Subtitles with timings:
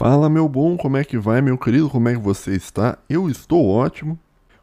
[0.00, 1.90] Fala, meu bom, como é que vai, meu querido?
[1.90, 2.96] Como é que você está?
[3.06, 4.18] Eu estou ótimo.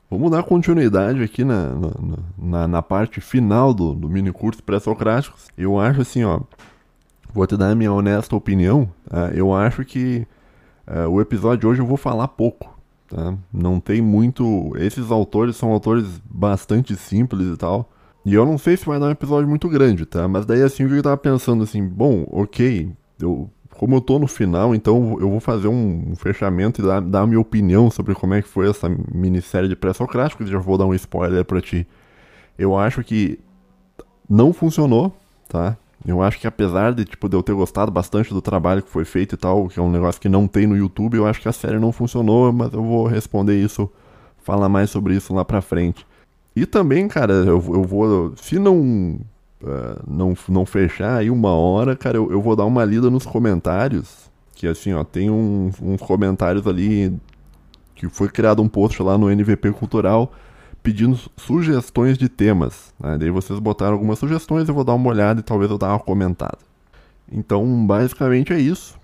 [0.10, 1.92] Vamos dar continuidade aqui na, na,
[2.36, 5.48] na, na parte final do, do mini curso pré-socráticos.
[5.56, 6.40] Eu acho assim, ó.
[7.32, 8.92] Vou te dar a minha honesta opinião.
[9.08, 9.30] Tá?
[9.32, 10.26] Eu acho que
[10.88, 12.76] uh, o episódio de hoje eu vou falar pouco.
[13.08, 13.36] Tá?
[13.54, 14.74] Não tem muito.
[14.78, 17.88] Esses autores são autores bastante simples e tal.
[18.26, 20.28] E eu não sei se vai dar um episódio muito grande, tá?
[20.28, 24.74] Mas daí assim, eu tava pensando assim, bom, ok, eu como eu tô no final,
[24.74, 28.42] então eu vou fazer um, fechamento e dar, dar a minha opinião sobre como é
[28.42, 30.50] que foi essa minissérie de pré-socráticos.
[30.50, 31.88] Já vou dar um spoiler para ti.
[32.58, 33.40] Eu acho que
[34.28, 35.16] não funcionou,
[35.48, 35.78] tá?
[36.06, 39.06] Eu acho que apesar de, tipo, de eu ter gostado bastante do trabalho que foi
[39.06, 41.48] feito e tal, que é um negócio que não tem no YouTube, eu acho que
[41.48, 43.90] a série não funcionou, mas eu vou responder isso,
[44.40, 46.06] falar mais sobre isso lá pra frente.
[46.56, 48.34] E também, cara, eu, eu vou.
[48.38, 49.20] Se não
[49.62, 53.26] uh, não, não fechar aí uma hora, cara, eu, eu vou dar uma lida nos
[53.26, 54.28] comentários.
[54.56, 57.16] Que assim, ó, tem uns comentários ali
[57.94, 60.32] que foi criado um post lá no NVP Cultural
[60.82, 62.94] pedindo sugestões de temas.
[63.00, 63.18] Né?
[63.18, 66.00] Daí vocês botaram algumas sugestões, eu vou dar uma olhada e talvez eu dar uma
[66.00, 66.58] comentada.
[67.32, 68.98] Então, basicamente é isso.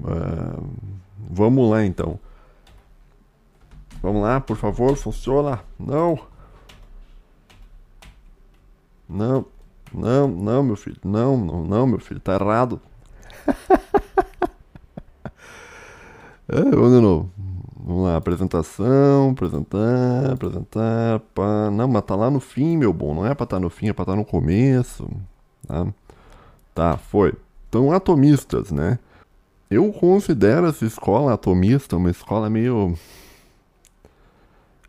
[0.00, 0.64] Uh,
[1.30, 2.18] vamos lá então.
[4.02, 5.60] Vamos lá, por favor, funciona?
[5.78, 6.18] Não.
[9.08, 9.44] Não.
[9.96, 10.98] Não, não, meu filho.
[11.02, 12.20] Não, não, não, meu filho.
[12.20, 12.78] Tá errado.
[16.48, 17.30] é, vamos de novo.
[17.78, 21.70] Vamos lá, apresentação, apresentar, apresentar, pá.
[21.70, 23.14] Não, mas tá lá no fim, meu bom.
[23.14, 25.08] Não é pra estar tá no fim, é pra estar tá no começo.
[25.66, 25.86] Tá?
[26.74, 27.32] tá, foi.
[27.68, 28.98] Então, atomistas, né?
[29.70, 32.94] Eu considero essa escola atomista uma escola meio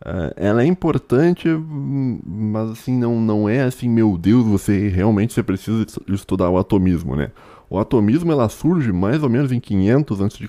[0.00, 5.42] Uh, ela é importante, mas assim, não, não é assim, meu Deus, você realmente você
[5.42, 7.32] precisa estudar o atomismo, né?
[7.68, 10.48] O atomismo ela surge mais ou menos em 500 a.C.,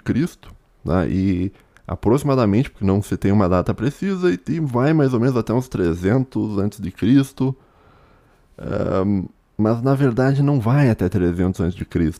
[0.85, 1.07] tá?
[1.07, 1.51] e
[1.87, 5.51] aproximadamente, porque não se tem uma data precisa, e, e vai mais ou menos até
[5.51, 7.55] uns 300 a.C.,
[9.05, 9.25] um,
[9.57, 11.77] mas na verdade não vai até 300 a.C.,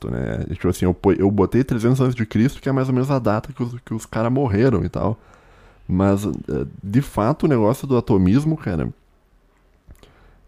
[0.10, 0.46] né?
[0.52, 2.26] Tipo assim, eu, eu botei 300 a.C.,
[2.60, 5.18] que é mais ou menos a data que os, que os caras morreram e tal.
[5.92, 8.94] Mas, eh, de fato, o negócio do atomismo, cara,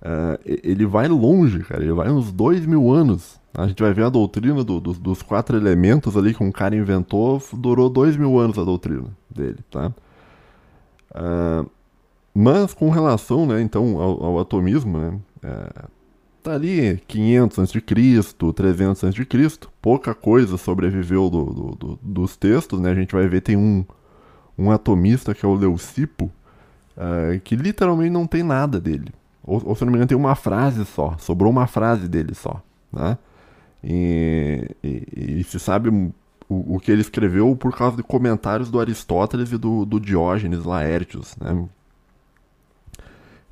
[0.03, 1.81] uh, ele vai longe, cara.
[1.81, 3.41] Ele vai uns dois mil anos.
[3.51, 6.75] A gente vai ver a doutrina do, do, dos quatro elementos ali que um cara
[6.75, 7.41] inventou.
[7.53, 9.91] Durou dois mil anos a doutrina dele, tá?
[11.09, 11.67] Uh,
[12.35, 15.89] mas com relação, né, então, ao, ao atomismo, né, uh,
[16.43, 22.91] tá ali 500 a.C., 300 a.C., pouca coisa sobreviveu do, do, do, dos textos, né,
[22.91, 23.83] a gente vai ver tem um,
[24.57, 26.31] um atomista que é o Leucipo,
[26.97, 29.11] uh, que literalmente não tem nada dele.
[29.43, 31.15] Ou, ou, se não me engano, tem uma frase só.
[31.17, 32.61] Sobrou uma frase dele só.
[32.91, 33.17] Né?
[33.83, 38.79] E, e, e se sabe o, o, que ele escreveu por causa de comentários do
[38.79, 41.35] Aristóteles e do, do Diógenes Laertius.
[41.37, 41.67] Né?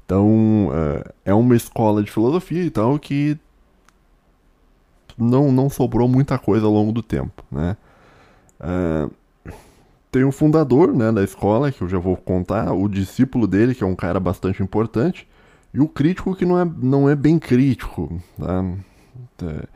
[0.06, 3.38] Então, uh, é uma escola de filosofia e tal que
[5.18, 7.44] não, não sobrou muita coisa ao longo do tempo.
[7.52, 7.76] Né?
[8.60, 9.12] Uh,
[10.12, 13.84] tem o fundador né, da escola, que eu já vou contar, o discípulo dele, que
[13.84, 15.28] é um cara bastante importante,
[15.74, 18.20] e o crítico que não é, não é bem crítico.
[18.38, 18.66] Tá?
[19.44, 19.68] É,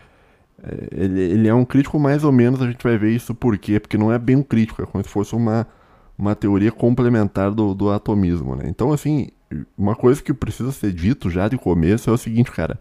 [0.63, 3.57] é, ele, ele é um crítico mais ou menos, a gente vai ver isso por
[3.57, 5.67] quê, porque não é bem um crítico, é como se fosse uma,
[6.17, 8.55] uma teoria complementar do, do atomismo.
[8.55, 8.65] Né?
[8.67, 9.29] Então, assim,
[9.77, 12.79] uma coisa que precisa ser dito já de começo é o seguinte, cara.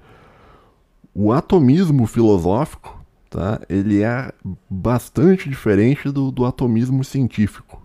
[1.15, 3.02] O atomismo filosófico
[3.33, 3.61] tá?
[3.69, 4.31] ele é
[4.69, 7.83] bastante diferente do, do atomismo científico.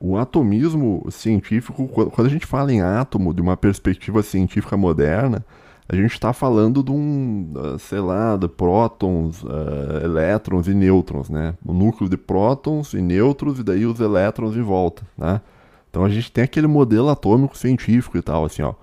[0.00, 5.44] O atomismo científico, quando a gente fala em átomo de uma perspectiva científica moderna,
[5.88, 11.30] a gente está falando de um, ah, sei lá, de prótons, uh, elétrons e nêutrons,
[11.30, 11.54] né?
[11.64, 15.40] O núcleo de prótons e nêutrons e daí os elétrons em volta, né?
[15.90, 18.74] Então a gente tem aquele modelo atômico científico e tal, assim, ó.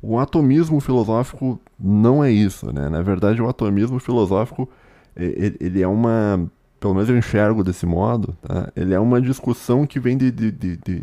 [0.00, 2.88] O atomismo filosófico não é isso, né?
[2.88, 4.68] Na verdade, o atomismo filosófico
[5.16, 6.48] ele é uma.
[6.78, 8.70] Pelo menos eu enxergo desse modo, tá?
[8.76, 11.02] Ele é uma discussão que vem de, de, de, de,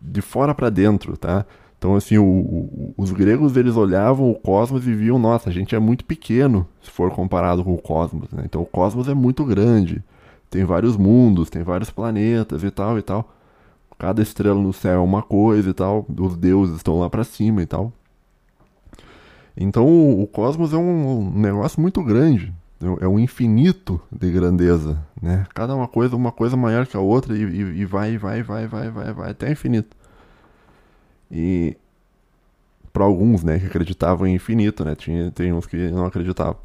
[0.00, 1.46] de fora para dentro, tá?
[1.78, 5.74] Então, assim, o, o, os gregos eles olhavam o cosmos e viam, nossa, a gente
[5.74, 8.42] é muito pequeno se for comparado com o cosmos, né?
[8.44, 10.02] Então, o cosmos é muito grande,
[10.48, 13.32] tem vários mundos, tem vários planetas e tal e tal.
[13.98, 17.62] Cada estrela no céu é uma coisa e tal, os deuses estão lá para cima
[17.62, 17.92] e tal.
[19.56, 22.52] Então, o, o cosmos é um negócio muito grande,
[23.00, 25.46] é um infinito de grandeza, né?
[25.54, 28.66] Cada uma coisa, uma coisa maior que a outra e, e, e vai, vai, vai,
[28.66, 29.96] vai, vai, vai até infinito.
[31.30, 31.76] E
[32.92, 34.94] para alguns, né, que acreditavam em infinito, né?
[34.94, 36.56] Tinha, tem uns que não acreditavam.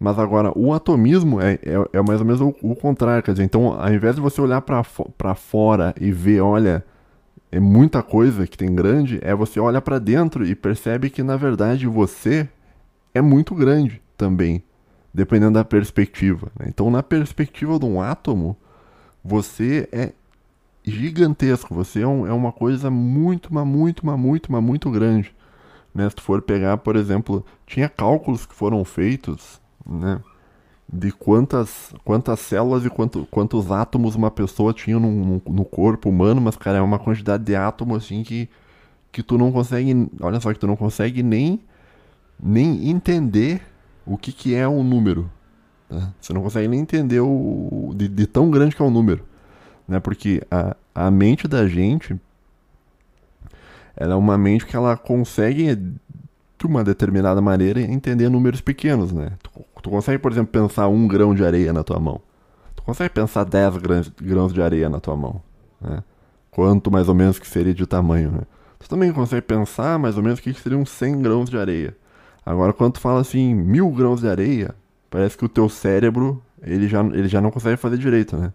[0.00, 3.22] Mas agora, o atomismo é, é, é mais ou menos o, o, contrário.
[3.22, 6.84] Quer dizer, então, ao invés de você olhar para fora e ver, olha,
[7.52, 11.36] é muita coisa que tem grande, é você olha para dentro e percebe que, na
[11.36, 12.48] verdade, você
[13.14, 14.62] é muito grande também,
[15.12, 16.50] dependendo da perspectiva.
[16.58, 16.66] Né?
[16.68, 18.56] Então, na perspectiva de um átomo,
[19.22, 20.12] você é
[20.84, 21.74] gigantesco.
[21.74, 25.34] Você é, um, é uma coisa muito, mas muito, mas muito, mas muito grande.
[25.94, 26.08] Né?
[26.08, 30.20] Se tu for pegar, por exemplo, tinha cálculos que foram feitos, né?
[30.94, 36.10] De quantas, quantas células e quanto, quantos átomos uma pessoa tinha no, no, no, corpo
[36.10, 38.46] humano, mas, cara, é uma quantidade de átomos, assim, que,
[39.10, 41.60] que tu não consegue, olha só, que tu não consegue nem,
[42.38, 43.62] nem entender
[44.06, 45.30] o que, que é um número.
[45.88, 46.12] Tá?
[46.20, 49.24] Você não consegue nem entender o, de, de tão grande que é o número.
[49.86, 50.00] Né?
[50.00, 52.18] Porque a, a mente da gente,
[53.96, 59.32] ela é uma mente que ela consegue, de uma determinada maneira, entender números pequenos, né?
[59.42, 59.50] Tu,
[59.82, 62.20] tu consegue, por exemplo, pensar um grão de areia na tua mão.
[62.74, 65.42] Tu consegue pensar 10 grãos, grãos de areia na tua mão,
[65.80, 66.02] né?
[66.50, 68.40] Quanto mais ou menos que seria de tamanho, né?
[68.78, 71.96] Tu também consegue pensar mais ou menos o que seriam 100 grãos de areia.
[72.44, 74.74] Agora, quando tu fala assim, mil grãos de areia,
[75.08, 78.52] parece que o teu cérebro, ele já, ele já não consegue fazer direito, né?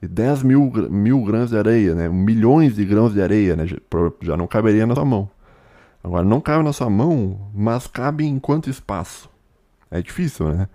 [0.00, 2.08] E 10 mil, mil grãos de areia, né?
[2.08, 3.66] Milhões de grãos de areia, né?
[4.22, 5.28] Já não caberia na sua mão.
[6.02, 9.28] Agora, não cabe na sua mão, mas cabe em quanto espaço?
[9.90, 10.68] É difícil, né?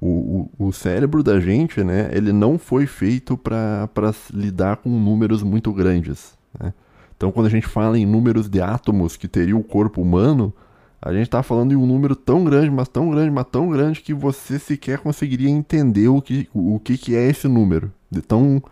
[0.00, 2.08] O, o, o cérebro da gente, né?
[2.12, 3.88] Ele não foi feito para
[4.32, 6.72] lidar com números muito grandes, né?
[7.16, 10.54] Então, quando a gente fala em números de átomos que teria o corpo humano,
[11.00, 14.00] a gente está falando de um número tão grande, mas tão grande, mas tão grande
[14.00, 18.62] que você sequer conseguiria entender o que, o que, que é esse número de tão,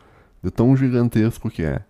[0.43, 1.83] de tão gigantesco que é.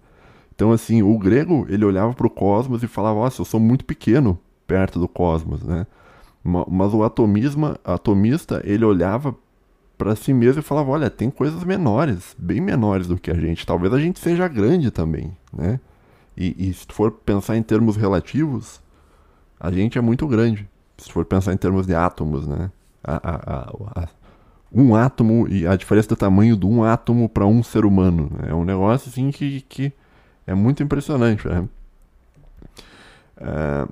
[0.54, 3.84] Então, assim, o grego, ele olhava para o cosmos e falava, nossa, eu sou muito
[3.84, 5.86] pequeno perto do cosmos, né?
[6.42, 9.34] Mas o atomismo, atomista, ele olhava
[9.98, 13.66] para si mesmo e falava, olha, tem coisas menores, bem menores do que a gente.
[13.66, 15.80] Talvez a gente seja grande também, né?
[16.36, 18.80] E, e se for pensar em termos relativos,
[19.58, 20.68] a gente é muito grande.
[20.98, 22.70] Se for pensar em termos de átomos, né?
[23.02, 24.08] A, a, a,
[24.72, 28.30] um átomo e a diferença do tamanho de um átomo para um ser humano.
[28.32, 28.50] Né?
[28.50, 29.92] É um negócio assim que, que
[30.46, 31.46] é muito impressionante.
[31.46, 31.68] Né?
[33.38, 33.88] É,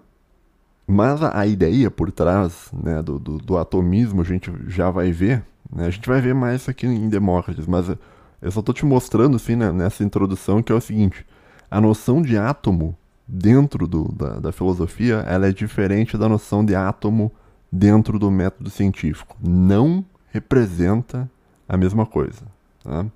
[0.86, 5.44] mas a, ideia por trás né, do, do, do, atomismo a gente já vai ver.
[5.72, 5.86] Né?
[5.86, 9.36] A gente vai ver mais isso aqui em Demócritas, mas eu só estou te mostrando
[9.36, 11.24] assim, né, nessa introdução que é o seguinte:
[11.70, 12.96] a noção de átomo
[13.26, 17.32] dentro do, da, da filosofia ela é diferente da noção de átomo
[17.70, 19.36] dentro do método científico.
[19.40, 21.30] Não representa
[21.68, 22.42] a mesma coisa.
[22.82, 23.06] Tá?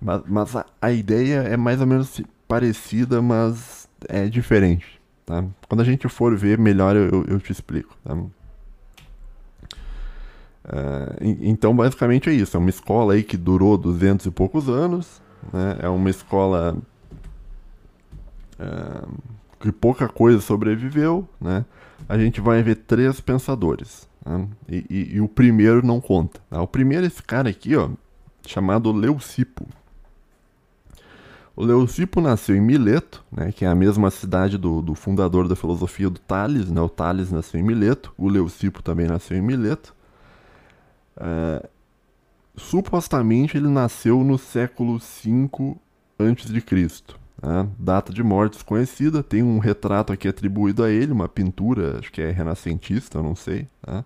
[0.00, 5.00] Mas, mas a, a, ideia é mais ou menos parecida, mas é diferente.
[5.24, 5.44] Tá?
[5.68, 7.96] Quando a gente for ver melhor, eu, eu te explico.
[8.04, 8.14] Tá?
[8.14, 8.30] Uh,
[11.40, 12.56] então, basicamente é isso.
[12.56, 15.22] É uma escola aí que durou duzentos e poucos anos.
[15.52, 15.78] Né?
[15.80, 16.76] É uma escola
[19.60, 21.28] que pouca coisa sobreviveu.
[21.40, 21.64] Né?
[22.08, 24.08] A gente vai ver três pensadores.
[24.24, 24.48] Né?
[24.68, 26.40] E, e, e, o primeiro não conta.
[26.48, 26.60] Tá?
[26.62, 27.90] O primeiro é esse cara aqui, ó,
[28.46, 29.66] chamado Leucipo.
[31.54, 35.54] O Leucipo nasceu em Mileto, né, que é a mesma cidade do, do fundador da
[35.54, 36.70] filosofia do Tales.
[36.70, 36.80] Né?
[36.80, 39.94] O Tales nasceu em Mileto, o Leucipo também nasceu em Mileto.
[41.18, 41.68] É,
[42.56, 45.76] supostamente ele nasceu no século V
[46.18, 47.19] a.C.
[47.42, 47.66] Né?
[47.78, 52.20] Data de morte desconhecida, tem um retrato aqui atribuído a ele, uma pintura, acho que
[52.20, 53.66] é renascentista, não sei.
[53.86, 54.04] Né?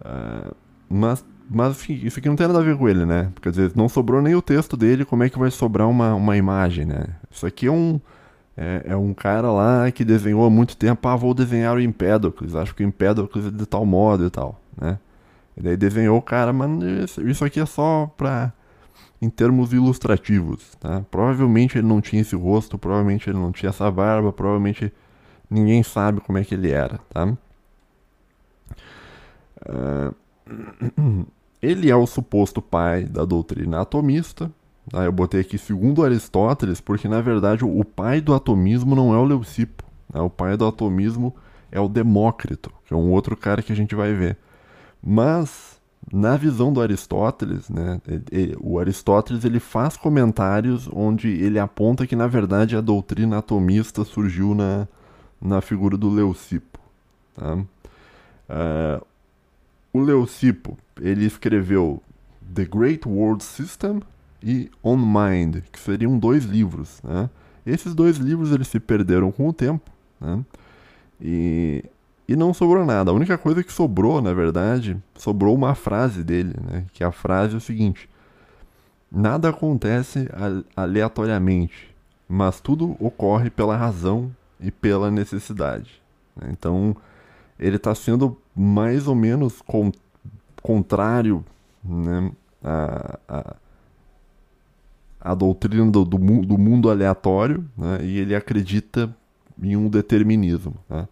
[0.00, 0.54] Uh,
[0.88, 3.30] mas, mas enfim, isso aqui não tem nada a ver com ele, né?
[3.40, 6.36] Quer dizer, não sobrou nem o texto dele, como é que vai sobrar uma, uma
[6.36, 7.06] imagem, né?
[7.30, 8.00] Isso aqui é um,
[8.56, 12.54] é, é, um cara lá que desenhou há muito tempo, ah, vou desenhar o Empédocles,
[12.54, 14.98] acho que o Empédocles é de tal modo e tal, né?
[15.56, 18.52] E daí desenhou o cara, mas isso aqui é só pra
[19.20, 20.74] em termos ilustrativos.
[20.76, 21.04] Tá?
[21.10, 24.92] Provavelmente ele não tinha esse rosto, provavelmente ele não tinha essa barba, provavelmente
[25.48, 26.98] ninguém sabe como é que ele era.
[27.10, 27.36] Tá?
[29.68, 31.26] Uh,
[31.60, 34.50] ele é o suposto pai da doutrina atomista.
[34.88, 35.04] Tá?
[35.04, 39.24] Eu botei aqui segundo Aristóteles, porque na verdade o pai do atomismo não é o
[39.24, 39.84] Leucipo.
[40.10, 40.22] Tá?
[40.22, 41.34] O pai do atomismo
[41.70, 44.36] é o Demócrito, que é um outro cara que a gente vai ver.
[45.02, 45.79] Mas
[46.12, 52.16] na visão do Aristóteles, né, ele, o Aristóteles ele faz comentários onde ele aponta que
[52.16, 54.88] na verdade a doutrina atomista surgiu na,
[55.40, 56.80] na figura do Leucipo.
[57.36, 57.54] Tá?
[57.54, 59.06] Uh,
[59.92, 62.02] o Leucipo ele escreveu
[62.54, 64.00] The Great World System
[64.42, 67.00] e On Mind, que seriam dois livros.
[67.04, 67.28] Né?
[67.64, 69.90] Esses dois livros eles se perderam com o tempo.
[70.20, 70.44] Né?
[71.20, 71.84] E
[72.30, 73.10] e não sobrou nada.
[73.10, 76.84] A única coisa que sobrou, na verdade, sobrou uma frase dele, né?
[76.92, 78.08] Que a frase é o seguinte:
[79.10, 80.28] Nada acontece
[80.76, 81.92] aleatoriamente,
[82.28, 86.00] mas tudo ocorre pela razão e pela necessidade.
[86.48, 86.94] Então,
[87.58, 89.90] ele está sendo mais ou menos con
[90.62, 91.44] contrário
[91.82, 92.30] né,
[92.62, 93.56] à,
[95.20, 99.12] à, doutrina do, do, do mundo aleatório, né, e ele acredita
[99.60, 100.76] em um determinismo.
[100.88, 101.08] Né?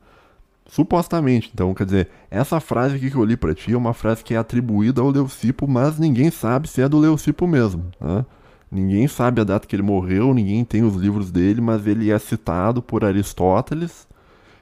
[0.68, 4.22] Supostamente, então, quer dizer, essa frase aqui que eu li para ti é uma frase
[4.22, 7.90] que é atribuída ao Leucipo, mas ninguém sabe se é do Leucipo mesmo.
[7.98, 8.24] Né?
[8.70, 12.18] Ninguém sabe a data que ele morreu, ninguém tem os livros dele, mas ele é
[12.18, 14.06] citado por Aristóteles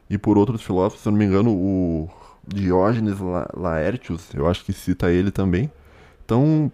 [0.08, 2.08] e por outros filósofos, se eu não me engano, o
[2.46, 5.68] Diógenes La Laertius, eu acho que cita ele também.
[6.24, 6.70] Então,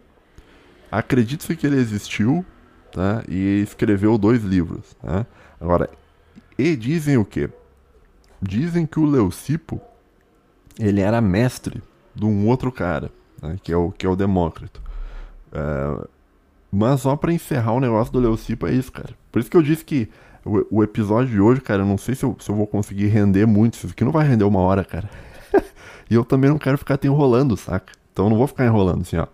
[0.91, 2.45] acredito que ele existiu
[2.93, 3.25] tá?
[3.27, 4.95] e escreveu dois livros.
[5.01, 5.25] Tá?
[5.59, 5.89] Agora,
[6.59, 7.49] e dizem o quê?
[8.43, 9.81] Dizem que o Leucipo
[10.79, 11.81] ele era mestre
[12.15, 13.57] de um outro cara, né?
[13.63, 14.83] que, é o, que é o Demócrito.
[15.53, 16.09] Uh,
[16.71, 19.15] mas só para encerrar o negócio do Leucipo é isso, cara.
[19.31, 20.09] Por isso que eu disse que
[20.45, 23.07] o, o episódio de hoje, cara, eu não sei se eu, se eu vou conseguir
[23.07, 23.75] render muito.
[23.75, 25.09] Isso aqui não vai render uma hora, cara.
[26.11, 27.93] e eu também não quero ficar te enrolando, saca?
[28.13, 29.27] Então eu não vou ficar enrolando assim, ó.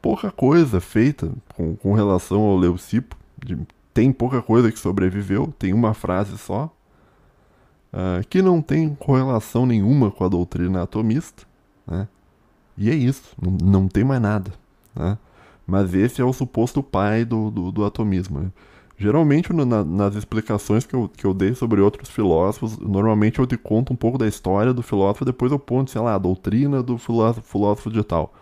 [0.00, 3.16] Pouca coisa feita com, com relação ao Leucipo.
[3.44, 3.58] De,
[3.92, 6.72] tem pouca coisa que sobreviveu, tem uma frase só.
[7.92, 11.44] Uh, que não tem correlação nenhuma com a doutrina atomista,
[11.86, 12.06] né?
[12.76, 14.52] E é isso, não, não tem mais nada,
[14.94, 15.16] né?
[15.66, 18.40] Mas esse é o suposto pai do, do, do atomismo.
[18.40, 18.50] Né?
[18.96, 23.56] Geralmente, na, nas explicações que eu, que eu dei sobre outros filósofos, normalmente eu te
[23.56, 26.98] conto um pouco da história do filósofo, depois eu ponto, sei lá, a doutrina do
[26.98, 28.34] filósofo, filósofo de tal.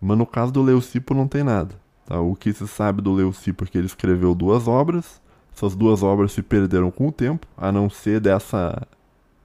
[0.00, 1.74] Mas no caso do Leucipo não tem nada.
[2.06, 2.20] Tá?
[2.20, 5.21] O que se sabe do Leucipo é que ele escreveu duas obras,
[5.54, 8.86] essas duas obras se perderam com o tempo, a não ser dessa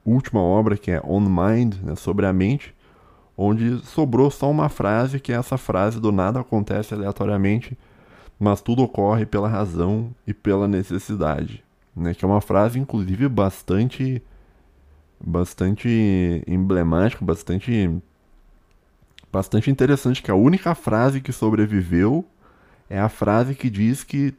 [0.06, 2.74] última obra que é On Mind, né, sobre a mente,
[3.38, 7.78] onde sobrou só uma frase, que é essa frase do nada acontece aleatoriamente,
[8.40, 11.64] mas tudo ocorre pela razão e pela necessidade,
[11.96, 12.14] né?
[12.14, 14.22] Que é uma frase, inclusive, bastante,
[15.20, 17.90] bastante emblemática, bastante,
[19.32, 20.22] bastante interessante.
[20.22, 22.24] Que a única frase que sobreviveu
[22.90, 24.36] é a frase que diz que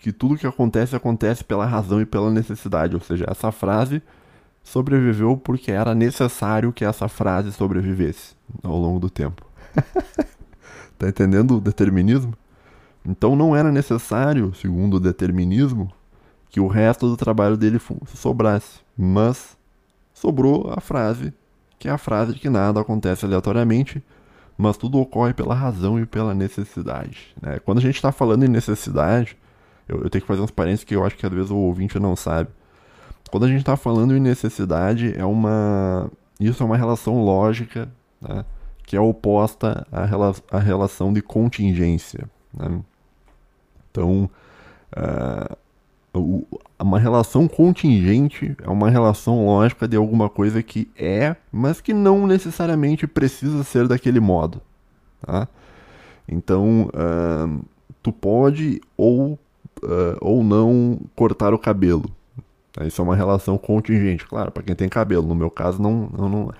[0.00, 2.94] que tudo que acontece acontece pela razão e pela necessidade.
[2.94, 4.02] Ou seja, essa frase
[4.64, 9.44] sobreviveu porque era necessário que essa frase sobrevivesse ao longo do tempo.
[10.98, 12.34] tá entendendo o determinismo?
[13.04, 15.92] Então não era necessário, segundo o determinismo,
[16.48, 17.78] que o resto do trabalho dele
[18.14, 18.80] sobrasse.
[18.96, 19.56] Mas
[20.14, 21.32] sobrou a frase,
[21.78, 24.02] que é a frase de que nada acontece aleatoriamente,
[24.56, 27.34] mas tudo ocorre pela razão e pela necessidade.
[27.40, 27.58] Né?
[27.58, 29.36] Quando a gente está falando em necessidade,
[29.90, 31.98] eu, eu, tenho que fazer uns parênteses que eu acho que às vezes o ouvinte
[31.98, 32.48] não sabe.
[33.30, 36.10] Quando a gente está falando em necessidade, é uma.
[36.38, 37.88] Isso é uma relação lógica,
[38.20, 38.44] né?
[38.84, 40.34] que é oposta à, rela...
[40.50, 42.28] à relação de contingência.
[42.54, 42.80] Né?
[43.90, 44.30] Então,
[44.96, 45.56] uh,
[46.78, 52.26] uma relação contingente é uma relação lógica de alguma coisa que é, mas que não
[52.26, 54.60] necessariamente precisa ser daquele modo.
[55.20, 55.46] Tá?
[56.28, 57.64] Então, uh,
[58.02, 59.38] tu pode ou,
[59.82, 62.10] uh, ou não cortar o cabelo.
[62.86, 65.26] Isso é uma relação contingente, claro, para quem tem cabelo.
[65.26, 66.08] No meu caso, não.
[66.16, 66.52] não, não...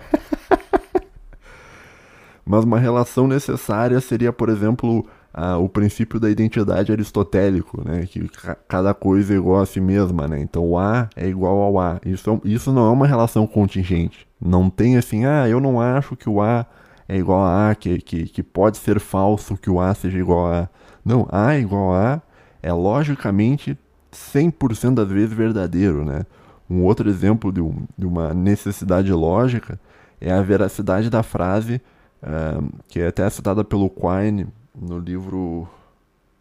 [2.45, 8.05] mas uma relação necessária seria, por exemplo, ah, o princípio da identidade aristotélico, né?
[8.05, 8.29] Que
[8.67, 10.41] cada coisa é igual a si mesma, né?
[10.41, 11.99] Então o A é igual ao A.
[12.05, 14.27] Isso, é isso não é uma relação contingente.
[14.39, 16.65] Não tem assim, ah, eu não acho que o A
[17.07, 20.47] é igual a A, que, que, que pode ser falso que o A seja igual
[20.47, 20.69] a A.
[21.03, 22.21] Não, A é igual a A
[22.61, 23.77] é logicamente
[24.11, 26.25] 100% das vezes verdadeiro, né?
[26.69, 29.79] Um outro exemplo de, um, de, uma necessidade lógica
[30.19, 31.81] é a veracidade da frase,
[32.23, 35.67] uh, que é até citada pelo Quine no livro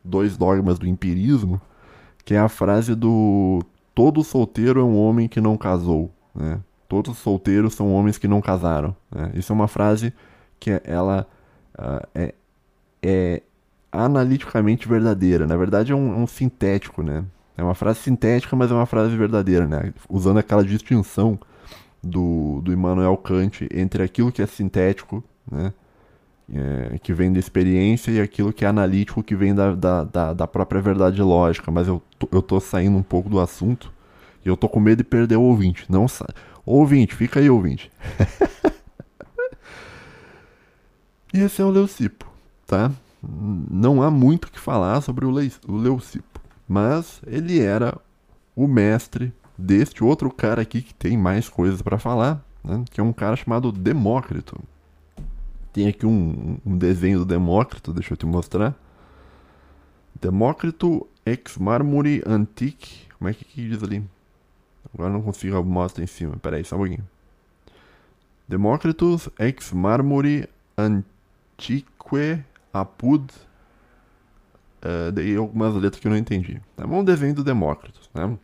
[0.05, 1.61] Dois Dogmas do Empirismo,
[2.25, 3.61] que é a frase do
[3.95, 6.61] todo solteiro é um homem que não casou, né?
[6.89, 8.97] Todos solteiros são homens que não casaram.
[9.15, 9.31] Né?
[9.35, 10.13] Isso é uma frase
[10.59, 11.25] que ela
[11.79, 12.35] uh, é,
[13.01, 13.43] é,
[13.91, 15.47] analiticamente verdadeira.
[15.47, 17.25] Na verdade, é um, um, sintético, né?
[17.57, 19.93] É uma frase sintética, mas é uma frase verdadeira, né?
[20.09, 21.39] Usando aquela distinção
[22.03, 25.73] do, do Immanuel Kant entre aquilo que é sintético, né?
[26.53, 30.35] é, que vem da experiência e aquilo que é analítico que vem da, da, da,
[30.35, 31.71] da própria verdade lógica.
[31.71, 33.93] Mas eu, eu tô saindo um pouco do assunto
[34.45, 35.85] e eu tô com medo de perder o ouvinte.
[35.89, 36.27] Não sa...
[36.67, 37.91] Ouvinte, fica aí, ouvinte.
[41.33, 42.27] e esse é o Leucipo,
[42.67, 42.91] tá?
[43.23, 45.53] Não há muito o que falar sobre o, Le...
[45.69, 47.97] o Leucipo, mas ele era
[48.57, 53.05] o mestre deste outro cara aqui que tem mais coisas para falar, né, que é
[53.05, 54.59] um cara chamado Demócrito.
[55.73, 58.75] Tem aqui um, um desenho do Demócrito, deixa eu te mostrar.
[60.21, 63.09] Demócrito ex marmori antique.
[63.17, 64.03] Como é que, que diz ali?
[64.93, 66.37] Agora não consigo mostrar em cima.
[66.37, 67.07] Pera aí, só um pouquinho.
[68.49, 71.87] Demócritus ex marmori antique
[72.73, 73.33] apud.
[74.83, 76.61] Uh, daí algumas letras que eu não entendi.
[76.77, 77.01] Bom?
[77.01, 78.39] Um desenho do Demócritus, né?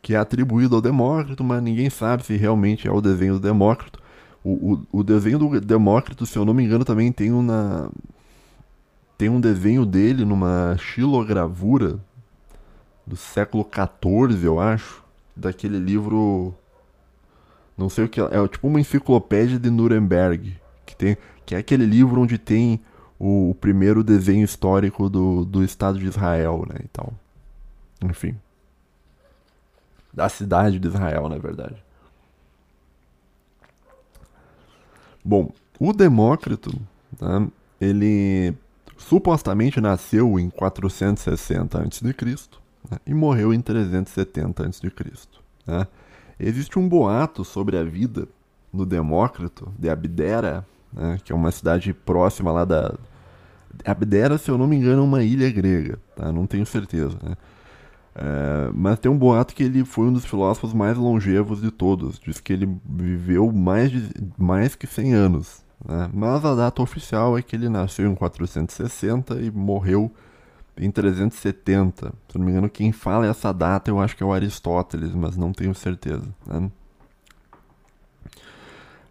[0.00, 4.00] Que é atribuído ao Demócrito, mas ninguém sabe se realmente é o desenho do Demócrito.
[4.44, 7.90] O, o, o desenho do Demócrito, se eu não me engano, também tem uma.
[9.16, 11.98] Tem um desenho dele numa xilogravura
[13.06, 15.02] do século XIV, eu acho.
[15.34, 16.54] Daquele livro.
[17.76, 18.24] Não sei o que é.
[18.24, 20.56] É tipo uma enciclopédia de Nuremberg.
[20.86, 22.80] Que, tem, que é aquele livro onde tem
[23.18, 26.80] o, o primeiro desenho histórico do, do Estado de Israel, né?
[26.84, 27.12] E tal.
[28.02, 28.36] Enfim.
[30.12, 31.82] Da cidade de Israel, na verdade.
[35.24, 36.70] Bom, o Demócrito,
[37.20, 37.48] né,
[37.80, 38.54] ele
[38.96, 42.04] supostamente nasceu em 460 a.C.
[42.04, 44.92] Né, e morreu em 370 a.C.
[45.66, 45.86] Né.
[46.38, 48.28] Existe um boato sobre a vida
[48.72, 52.94] do Demócrito, de Abdera, né, que é uma cidade próxima lá da.
[53.84, 56.32] Abdera, se eu não me engano, é uma ilha grega, tá?
[56.32, 57.18] não tenho certeza.
[57.22, 57.34] Né?
[58.14, 62.20] É, mas tem um boato que ele foi um dos filósofos mais longevos de todos.
[62.20, 64.08] Diz que ele viveu mais, de,
[64.38, 65.64] mais que 100 anos.
[65.84, 66.08] Né?
[66.12, 70.12] Mas a data oficial é que ele nasceu em 460 e morreu
[70.76, 72.12] em 370.
[72.28, 75.36] Se não me engano, quem fala essa data eu acho que é o Aristóteles, mas
[75.36, 76.28] não tenho certeza.
[76.46, 76.70] Né?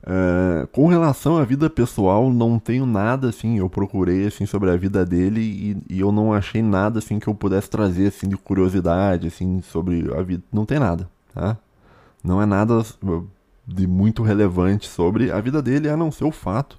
[0.06, 3.58] É, com relação à vida pessoal, não tenho nada assim.
[3.58, 7.28] Eu procurei assim sobre a vida dele e, e, eu não achei nada assim que
[7.28, 10.44] eu pudesse trazer assim de curiosidade assim sobre a vida.
[10.52, 11.58] Não tem nada, tá?
[12.24, 12.84] Não é nada
[13.66, 16.78] de muito relevante sobre a vida dele, a não ser o fato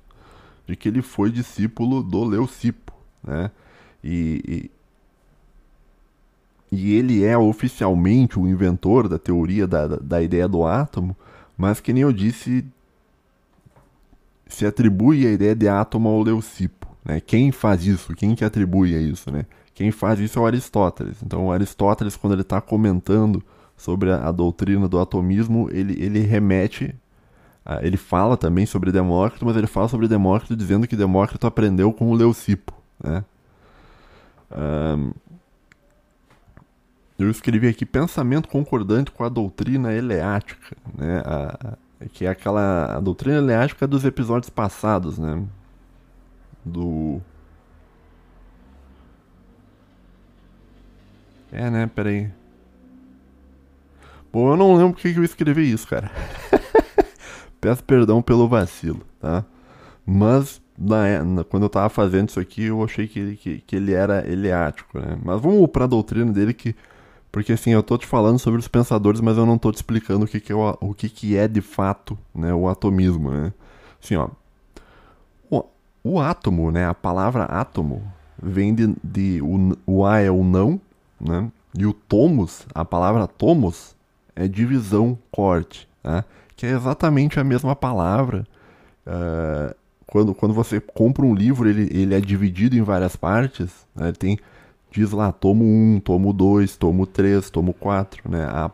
[0.67, 3.51] de que ele foi discípulo do Leucipo, né?
[4.03, 4.71] E,
[6.71, 11.17] e, e ele é oficialmente o inventor da teoria da, da, da ideia do átomo,
[11.57, 12.67] mas que nem eu disse,
[14.47, 16.87] se atribui a ideia de átomo ao Leucipo.
[17.05, 17.21] Né?
[17.21, 18.15] Quem faz isso?
[18.15, 19.31] Quem que atribui a isso?
[19.31, 19.45] Né?
[19.75, 21.23] Quem faz isso é o Aristóteles.
[21.23, 23.43] Então, o Aristóteles, quando ele está comentando
[23.77, 26.95] sobre a, a, doutrina do atomismo, ele, ele remete,
[27.65, 31.93] a, ele fala também sobre Demócrito, mas ele fala sobre Demócrito dizendo que Demócrito aprendeu
[31.93, 32.73] com o Leucipo.
[33.03, 33.25] Né?
[34.57, 35.13] Um,
[37.19, 40.77] eu escrevi aqui pensamento concordante com a doutrina eleática.
[40.97, 41.23] Né?
[41.25, 41.77] A,
[42.13, 45.43] que é aquela doutrina eleática dos episódios passados, né?
[46.65, 47.21] Do.
[51.53, 51.91] É, né?
[51.95, 52.31] Peraí.
[54.33, 56.11] Bom, eu não lembro porque que eu escrevi isso, cara.
[57.61, 59.45] Peço perdão pelo vacilo, tá?
[60.05, 63.93] Mas na, na, quando eu tava fazendo isso aqui, eu achei que, que, que ele
[63.93, 65.17] era eleático, né?
[65.25, 66.75] Mas vamos pra doutrina dele que
[67.35, 70.25] porque assim, eu tô te falando sobre os pensadores, mas eu não tô te explicando
[70.25, 73.53] o que, que, é, o, o que, que é de fato né, o atomismo, né?
[74.01, 74.29] Assim, ó.
[75.51, 75.65] O,
[76.05, 76.87] o átomo, né?
[76.87, 78.05] A palavra átomo
[78.41, 80.81] vem de, de o, o A é o não,
[81.21, 81.51] né?
[81.77, 83.97] E o tomos, a palavra tomos,
[84.37, 86.25] é divisão, corte, né?
[86.55, 88.47] Que é exatamente a mesma palavra.
[89.05, 89.75] Uh,
[90.07, 94.13] quando, quando você compra um livro, ele, ele é dividido em várias partes, né?
[94.13, 94.39] tem
[94.95, 98.45] diz lá tomo 1, tomo 2, tomo 3, tomo 4, né?
[98.45, 98.71] A,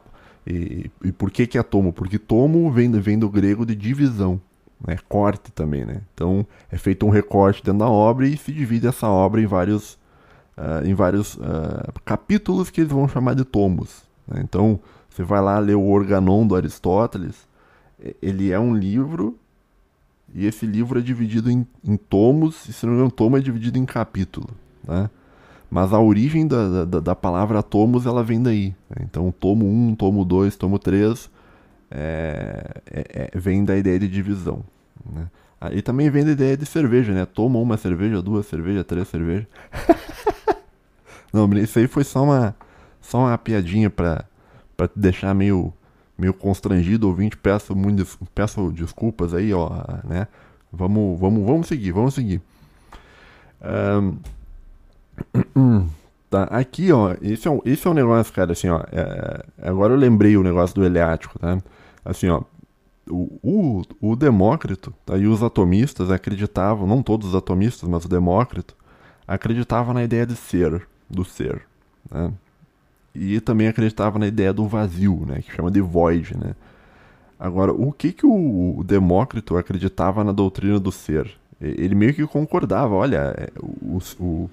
[0.46, 1.92] e, e, por que que é tomo?
[1.92, 4.38] Porque tomo vem, vem do grego de divisão,
[4.86, 4.98] né?
[5.08, 6.02] Corte também, né?
[6.12, 9.94] Então é feito um recorte dentro da obra e se divide essa obra em vários,
[10.58, 14.02] uh, em vários uh, capítulos que eles vão chamar de tomos.
[14.28, 14.42] Né?
[14.44, 14.78] Então
[15.08, 17.48] você vai lá ler o Organon do Aristóteles,
[18.20, 19.38] ele é um livro
[20.34, 23.40] e esse livro é dividido em, em tomos, e se não me engano, tomo é
[23.40, 24.48] dividido em capítulo,
[24.86, 25.10] né?
[25.70, 28.74] Mas a origem da, da, da palavra tomos, ela vem daí.
[29.00, 31.30] Então, tomo 1, tomo 2, tomo 3
[31.90, 34.64] é, é, é, vem da ideia de divisão.
[35.12, 35.28] Né?
[35.60, 37.26] Aí também vem da ideia de cerveja, né?
[37.26, 39.46] Toma uma cerveja, duas cervejas, três cervejas.
[41.32, 42.56] Não, isso aí foi só uma,
[43.00, 44.24] só uma piadinha pra,
[44.76, 45.72] pra te deixar meio,
[46.18, 47.36] meio constrangido, ouvinte.
[47.36, 49.70] Peço, muito, peço desculpas aí, ó,
[50.02, 50.26] né?
[50.72, 52.40] Vamos, vamos, vamos seguir, vamos seguir.
[53.62, 54.16] Um,
[56.30, 59.92] Tá, aqui, ó, esse é, um, esse é um negócio, cara, assim, ó, é, agora
[59.92, 61.60] eu lembrei o negócio do eleático, tá?
[62.04, 62.42] Assim, ó,
[63.08, 68.08] o, o, o Demócrito tá, e os atomistas acreditavam, não todos os atomistas, mas o
[68.08, 68.76] Demócrito,
[69.26, 71.62] acreditava na ideia de ser, do ser,
[72.08, 72.32] né?
[73.12, 76.54] E também acreditava na ideia do vazio, né, que chama de void, né?
[77.40, 81.28] Agora, o que que o Demócrito acreditava na doutrina do ser?
[81.60, 84.50] Ele meio que concordava, olha, é, o, o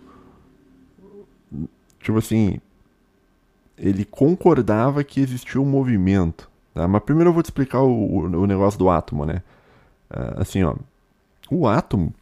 [2.08, 2.58] tipo assim,
[3.78, 6.50] ele concordava que existia um movimento.
[6.74, 6.88] Tá?
[6.88, 9.44] Mas primeiro eu vou te explicar o, o negócio do átomo, né?
[10.10, 10.74] Uh, assim, ó,
[11.52, 12.14] o átomo,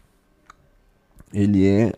[1.32, 1.94] ele é,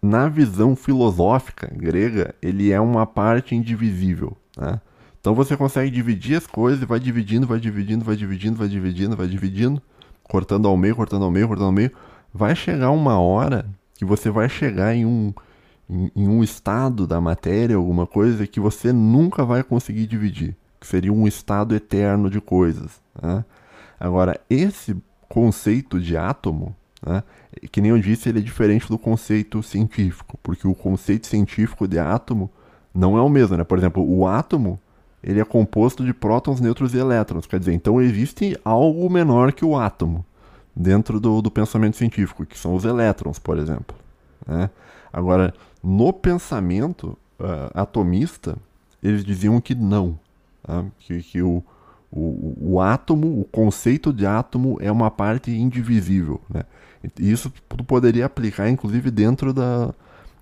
[0.00, 4.80] na visão filosófica grega, ele é uma parte indivisível, né?
[5.20, 9.16] Então você consegue dividir as coisas e vai dividindo, vai dividindo, vai dividindo, vai dividindo,
[9.16, 9.82] vai dividindo,
[10.22, 11.92] cortando ao meio, cortando ao meio, cortando ao meio.
[12.32, 15.34] Vai chegar uma hora que você vai chegar em um,
[15.88, 20.86] em, em um estado da matéria, alguma coisa que você nunca vai conseguir dividir, que
[20.86, 23.00] seria um estado eterno de coisas.
[23.20, 23.44] Né?
[23.98, 24.96] Agora, esse
[25.28, 26.74] conceito de átomo,
[27.04, 27.22] né,
[27.70, 31.98] que nem eu disse, ele é diferente do conceito científico, porque o conceito científico de
[31.98, 32.50] átomo
[32.94, 33.56] não é o mesmo.
[33.56, 33.64] Né?
[33.64, 34.78] Por exemplo, o átomo
[35.22, 39.64] ele é composto de prótons, nêutrons e elétrons, quer dizer, então existe algo menor que
[39.64, 40.24] o átomo
[40.74, 43.96] dentro do, do pensamento científico, que são os elétrons, por exemplo.
[44.46, 44.70] Né?
[45.18, 45.52] Agora,
[45.82, 48.56] no pensamento uh, atomista,
[49.02, 50.18] eles diziam que não,
[50.62, 50.84] tá?
[51.00, 51.62] que, que o,
[52.10, 56.40] o, o, átomo, o conceito de átomo é uma parte indivisível.
[56.48, 56.62] Né?
[57.18, 59.92] E isso tu poderia aplicar, inclusive, dentro da,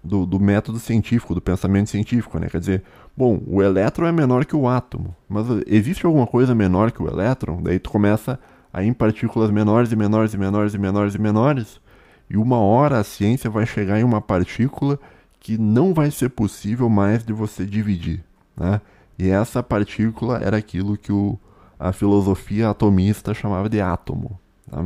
[0.05, 2.39] do, do, método científico, do pensamento científico.
[2.39, 2.49] Né?
[2.49, 2.83] Quer dizer,
[3.17, 7.09] bom, o elétron é menor que o átomo, mas existe alguma coisa menor que o
[7.09, 7.63] elétron?
[7.63, 8.39] Daí tu começa
[8.71, 11.81] a ir em partículas menores e menores e menores e menores e menores,
[12.29, 14.99] e uma hora a ciência vai chegar em uma partícula
[15.39, 18.25] que não vai ser possível mais de você dividir.
[18.57, 18.81] Né?
[19.19, 21.39] E essa partícula era aquilo que o,
[21.79, 24.39] a filosofia atomista chamava de átomo.
[24.69, 24.85] Tá?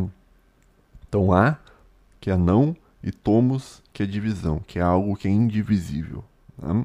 [1.09, 1.57] Então, A,
[2.21, 6.23] que é não, e tomos, que é divisão, que é algo que é indivisível.
[6.61, 6.85] Tá?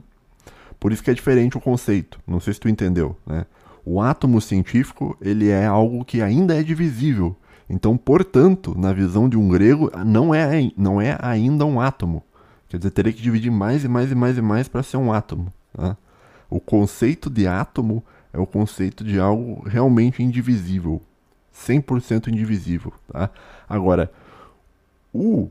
[0.79, 2.19] Por isso que é diferente o conceito.
[2.25, 3.17] Não sei se tu entendeu.
[3.25, 3.45] Né?
[3.85, 7.35] O átomo científico ele é algo que ainda é divisível.
[7.69, 12.23] Então, portanto, na visão de um grego, não é, não é ainda um átomo.
[12.69, 15.11] Quer dizer, teria que dividir mais e mais e mais e mais para ser um
[15.11, 15.51] átomo.
[15.73, 15.97] Tá?
[16.49, 21.01] O conceito de átomo é o conceito de algo realmente indivisível.
[21.55, 22.93] 100% indivisível.
[23.11, 23.29] Tá?
[23.67, 24.11] Agora,
[25.13, 25.49] o,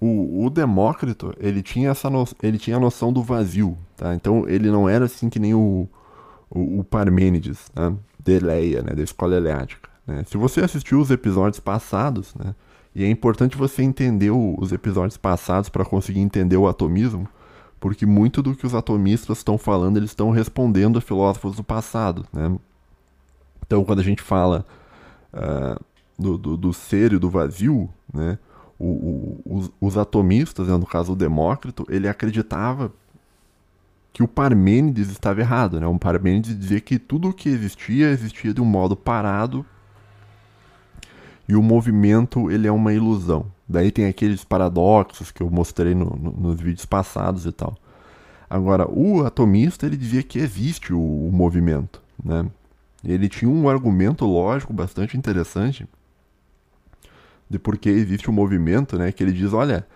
[0.00, 3.78] o, o, Demócrito, ele tinha, essa no, ele tinha a noção do vazio.
[3.96, 4.14] Tá?
[4.14, 5.88] Então, ele não era assim que nem o,
[6.50, 7.92] o, o Parmênides, tá?
[8.18, 8.92] de Eleia, né?
[8.94, 9.95] da escola eleática.
[10.06, 10.22] Né?
[10.26, 12.54] Se você assistiu os episódios passados, né?
[12.94, 17.28] E é importante você entender os episódios passados para conseguir entender o atomismo,
[17.78, 22.24] porque muito do que os atomistas estão falando, eles estão respondendo a filósofos do passado,
[22.32, 22.56] né?
[23.66, 24.64] Então, quando a gente fala
[25.34, 25.78] uh,
[26.18, 28.38] do, do, do, ser e do vazio, né?
[28.78, 32.92] O, o, os, os, atomistas, né, no caso o Demócrito, ele acreditava
[34.12, 35.86] que o Parmênides estava errado, né?
[35.86, 39.66] O Parmênides dizia que tudo o que existia existia de um modo parado
[41.48, 43.46] e o movimento ele é uma ilusão.
[43.68, 47.76] Daí tem aqueles paradoxos que eu mostrei no, no, nos vídeos passados e tal.
[48.48, 52.46] Agora, o atomista ele dizia que existe o, o movimento, né?
[53.04, 55.86] Ele tinha um argumento lógico bastante interessante
[57.48, 59.12] de por que existe o movimento, né?
[59.12, 59.86] Que ele diz, olha,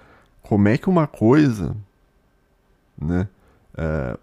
[0.42, 1.76] como é que uma coisa,
[3.00, 3.28] né?
[3.74, 4.18] Uh,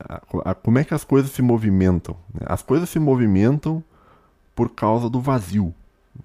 [0.00, 2.16] a, a, como é que as coisas se movimentam?
[2.44, 3.82] As coisas se movimentam
[4.54, 5.72] por causa do vazio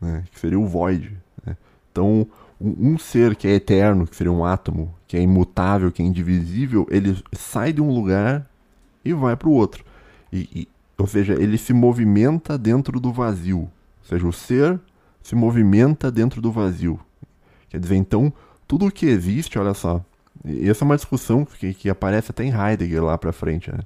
[0.01, 1.15] né, que seria o void.
[1.45, 1.55] Né?
[1.91, 2.27] Então,
[2.59, 6.05] um, um, ser que é eterno, que seria um átomo, que é imutável, que é
[6.05, 8.45] indivisível, ele sai de um lugar
[9.03, 9.83] e vai para o outro.
[10.31, 13.59] E, e, ou seja, ele se movimenta dentro do vazio.
[13.59, 14.79] Ou seja, o ser
[15.21, 16.99] se movimenta dentro do vazio.
[17.69, 18.31] Quer dizer, então,
[18.67, 20.03] tudo o que existe, olha só,
[20.43, 23.71] e essa é uma discussão que, que aparece até em Heidegger lá para frente.
[23.71, 23.79] Né?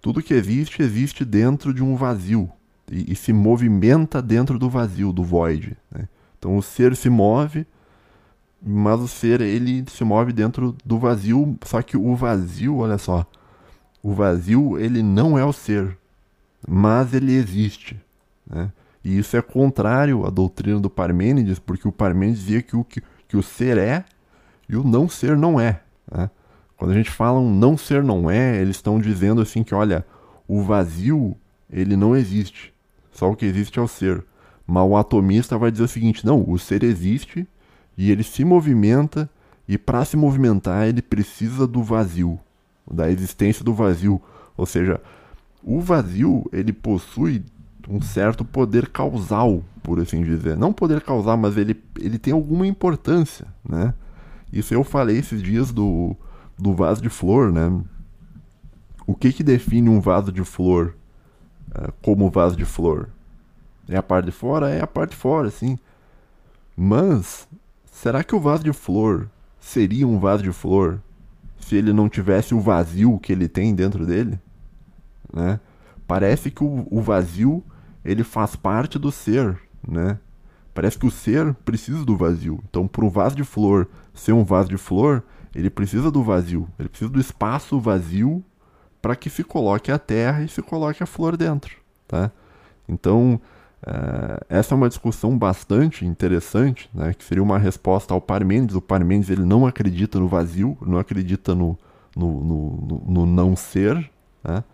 [0.00, 2.50] Tudo que existe, existe dentro de um vazio
[2.90, 5.76] e, e se movimenta dentro do vazio, do void.
[5.90, 6.08] Né?
[6.38, 7.66] Então o ser se move,
[8.60, 13.24] mas o ser ele se move dentro do vazio, só que o vazio, olha só,
[14.02, 15.96] o vazio ele não é o ser,
[16.66, 17.98] mas ele existe.
[18.46, 18.70] Né?
[19.04, 23.02] E isso é contrário à doutrina do Parmênides, porque o Parmênides dizia que o, que,
[23.28, 24.04] que o ser é
[24.68, 25.80] e o não ser não é.
[26.10, 26.30] Né?
[26.76, 30.04] Quando a gente fala um não ser não é, eles estão dizendo assim que, olha,
[30.48, 31.36] o vazio
[31.70, 32.72] ele não existe.
[33.20, 34.24] Só o que existe é o ser.
[34.66, 37.46] Mas o atomista vai dizer o seguinte: não, o ser existe
[37.98, 39.28] e ele se movimenta,
[39.68, 42.40] e para se movimentar ele precisa do vazio,
[42.90, 44.22] da existência do vazio.
[44.56, 45.02] Ou seja,
[45.62, 47.44] o vazio ele possui
[47.90, 50.56] um certo poder causal, por assim dizer.
[50.56, 53.92] Não poder causar, mas ele, ele tem alguma importância, né?
[54.50, 56.16] Isso eu falei esses dias do,
[56.58, 57.70] do vaso de flor, né?
[59.06, 60.94] O que que define um vaso de flor?
[61.74, 63.08] É, como vaso de flor.
[63.88, 64.70] É a parte de fora?
[64.70, 65.78] É a parte de fora, sim.
[66.76, 67.48] Mas,
[67.90, 69.28] será que o vaso de flor
[69.58, 71.00] seria um vaso de flor
[71.58, 74.38] se ele não tivesse o vazio que ele tem dentro dele?
[75.32, 75.60] Né?
[76.06, 77.62] Parece que o, o vazio
[78.04, 80.18] ele faz parte do ser, né?
[80.72, 82.60] Parece que o ser precisa do vazio.
[82.68, 85.22] Então, para um vaso de flor ser um vaso de flor,
[85.54, 86.68] ele precisa do vazio.
[86.78, 88.42] Ele precisa do espaço vazio
[89.00, 92.30] para que se coloque a terra e se coloque a flor dentro, tá?
[92.88, 93.40] Então,
[93.82, 97.14] uh, essa é uma discussão bastante interessante, né?
[97.14, 98.76] Que seria uma resposta ao Parmênides.
[98.76, 101.78] O Parmênides ele não acredita no vazio, não acredita no,
[102.16, 104.10] no, no, no não ser,
[104.42, 104.64] né?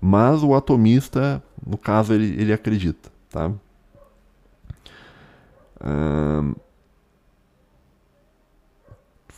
[0.00, 3.52] Mas o atomista, no caso, ele, ele acredita, tá?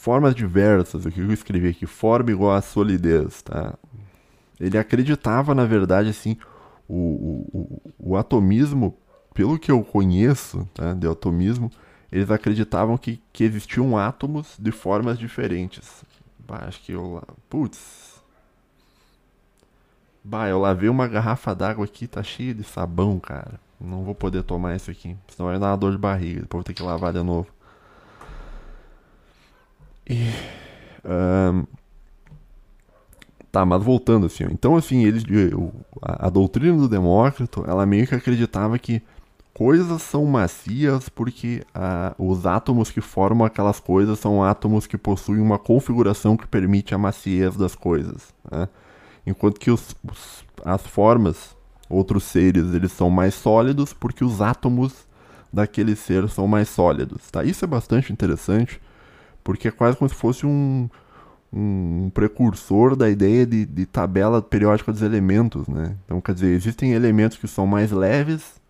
[0.03, 3.75] formas diversas, o que eu escrevi aqui, forma igual a solidez, tá?
[4.63, 6.37] Ele acreditava, na verdade, assim,
[6.89, 8.97] o, o, o, atomismo,
[9.35, 11.69] pelo que eu conheço, tá, de atomismo,
[12.13, 16.05] eles acreditavam que, que existiam átomos de formas diferentes.
[16.47, 17.21] Bah, acho que eu...
[17.51, 18.23] Putz...
[20.23, 23.59] Bah, eu lavei uma garrafa d'água aqui, tá cheia de sabão, cara.
[23.81, 25.17] Não vou poder tomar isso aqui.
[25.27, 26.43] Senão vai dar uma dor de barriga.
[26.43, 27.49] Depois vou ter que lavar de novo.
[30.09, 30.29] E,
[31.05, 31.67] um,
[33.53, 34.45] tá, mas voltando assim.
[34.51, 35.23] Então, assim, eles,
[36.01, 39.03] a, a doutrina do Demócrito, ela meio que acreditava que
[39.53, 45.41] coisas são macias porque ah, os átomos que formam aquelas coisas são átomos que possuem
[45.41, 48.35] uma configuração que permite a maciez das coisas.
[48.51, 48.67] Né?
[49.27, 51.55] Enquanto que os, os, as formas
[51.89, 55.07] outros seres eles são mais sólidos porque os átomos
[55.53, 57.31] daquele ser são mais sólidos.
[57.31, 57.45] Tá?
[57.45, 58.81] Isso é bastante interessante
[59.45, 60.89] porque é quase como se fosse um,
[61.53, 65.69] um precursor da ideia de, de tabela periódica dos elementos.
[65.69, 65.97] Né?
[66.05, 68.61] Então, quer dizer, existem elementos que são mais leves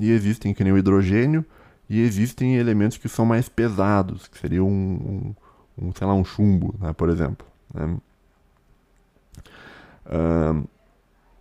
[0.00, 1.44] e existem, que nem o hidrogênio,
[1.88, 5.34] e existem elementos que são mais pesados, que seria um,
[5.78, 7.46] um, um sei lá, um chumbo, né, por exemplo.
[7.72, 7.96] Né?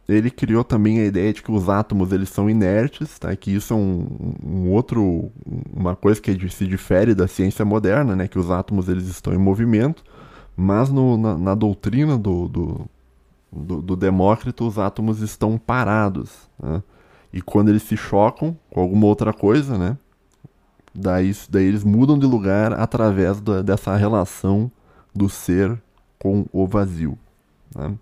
[0.07, 3.33] Ele criou também a ideia de que os átomos eles são inertes, tá?
[3.35, 5.31] que isso é um, um, outro,
[5.73, 8.27] uma coisa que se difere da ciência moderna, né?
[8.27, 10.03] que os átomos eles estão em movimento,
[10.55, 12.89] mas no, na, na, doutrina do, do,
[13.51, 16.49] do, do, Demócrito os átomos estão parados.
[16.61, 16.83] Né?
[17.31, 19.97] E quando eles se chocam com alguma outra coisa, né?
[20.93, 24.71] daí, daí eles mudam de lugar através da, dessa relação
[25.13, 25.81] do ser
[26.19, 27.17] com o vazio.
[27.75, 27.95] Né?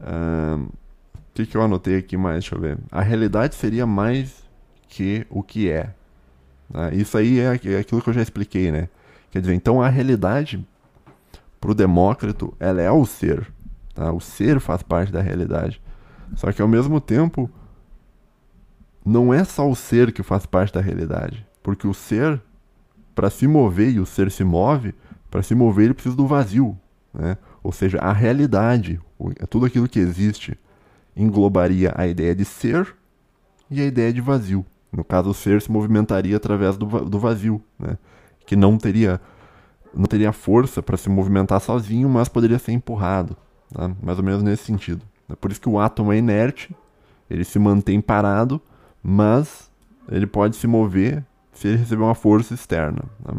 [0.00, 2.44] O que, que eu anotei aqui mais?
[2.44, 2.78] Deixa eu ver.
[2.92, 4.44] A realidade seria mais
[4.88, 5.94] que o que é.
[6.70, 6.94] Né?
[6.94, 8.88] Isso aí é, é aquilo que eu já expliquei, né?
[9.30, 10.64] Quer dizer, então a realidade,
[11.64, 13.50] para o Demócrito, ela é o ser.
[13.94, 14.12] Tá?
[14.12, 15.80] O ser faz parte da realidade.
[16.36, 17.50] Só que ao mesmo tempo,
[19.02, 21.46] não é só o ser que faz parte da realidade.
[21.62, 22.38] Porque o ser,
[23.14, 24.94] para se mover, e o ser se move,
[25.30, 26.78] para se mover ele precisa do vazio.
[27.14, 27.38] Né?
[27.62, 29.00] Ou seja, a realidade,
[29.48, 30.58] tudo aquilo que existe,
[31.16, 32.94] englobaria a ideia de ser
[33.70, 34.66] e a ideia de vazio.
[34.92, 37.96] No caso, o ser se movimentaria através do, do vazio, né?
[38.44, 39.18] que não teria,
[39.96, 43.36] não teria força para se movimentar sozinho, mas poderia ser empurrado.
[43.72, 43.90] Tá?
[44.02, 45.02] Mais ou menos nesse sentido.
[45.28, 46.74] É por isso que o átomo é inerte,
[47.30, 48.60] ele se mantém parado,
[49.02, 49.70] mas
[50.10, 53.04] ele pode se mover se ele receber uma força externa.
[53.22, 53.34] Tá?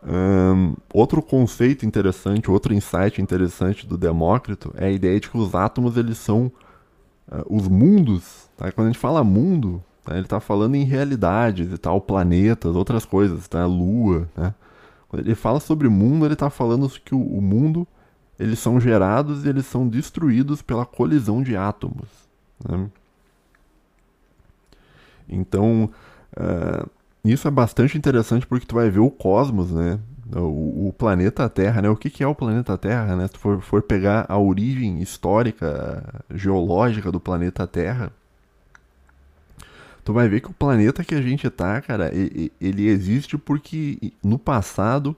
[0.00, 5.54] Um, outro conceito interessante, outro insight interessante do Demócrito é a ideia de que os
[5.54, 6.52] átomos eles são
[7.30, 8.48] uh, os mundos.
[8.56, 8.70] Tá?
[8.70, 10.14] Quando a gente fala mundo, tá?
[10.16, 13.66] ele está falando em realidades e tal, planetas, outras coisas, tá?
[13.66, 14.28] Lua.
[14.36, 14.54] Né?
[15.08, 17.86] Quando ele fala sobre mundo, ele está falando que o, o, mundo
[18.38, 22.08] eles são gerados e eles são destruídos pela colisão de átomos.
[22.66, 22.88] Né?
[25.28, 25.90] Então,
[26.36, 26.88] uh,
[27.24, 29.98] isso é bastante interessante porque tu vai ver o cosmos, né?
[30.34, 31.88] O, o planeta Terra, né?
[31.88, 33.26] O que, que é o planeta Terra, né?
[33.26, 38.12] Se tu for, for pegar a origem histórica, geológica do planeta Terra,
[40.08, 44.38] tu vai ver que o planeta que a gente tá, cara, ele existe porque no
[44.38, 45.14] passado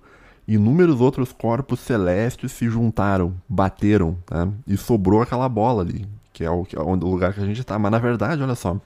[0.49, 4.49] inúmeros outros corpos celestes se juntaram, bateram, tá?
[4.67, 7.63] E sobrou aquela bola ali, que é o, que é o lugar que a gente
[7.63, 7.79] tá.
[7.79, 8.81] Mas na verdade, olha só,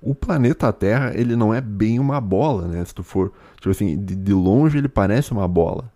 [0.00, 2.82] o planeta Terra, ele não é bem uma bola, né?
[2.82, 5.92] Se tu for, tipo assim, de, de longe ele parece uma bola.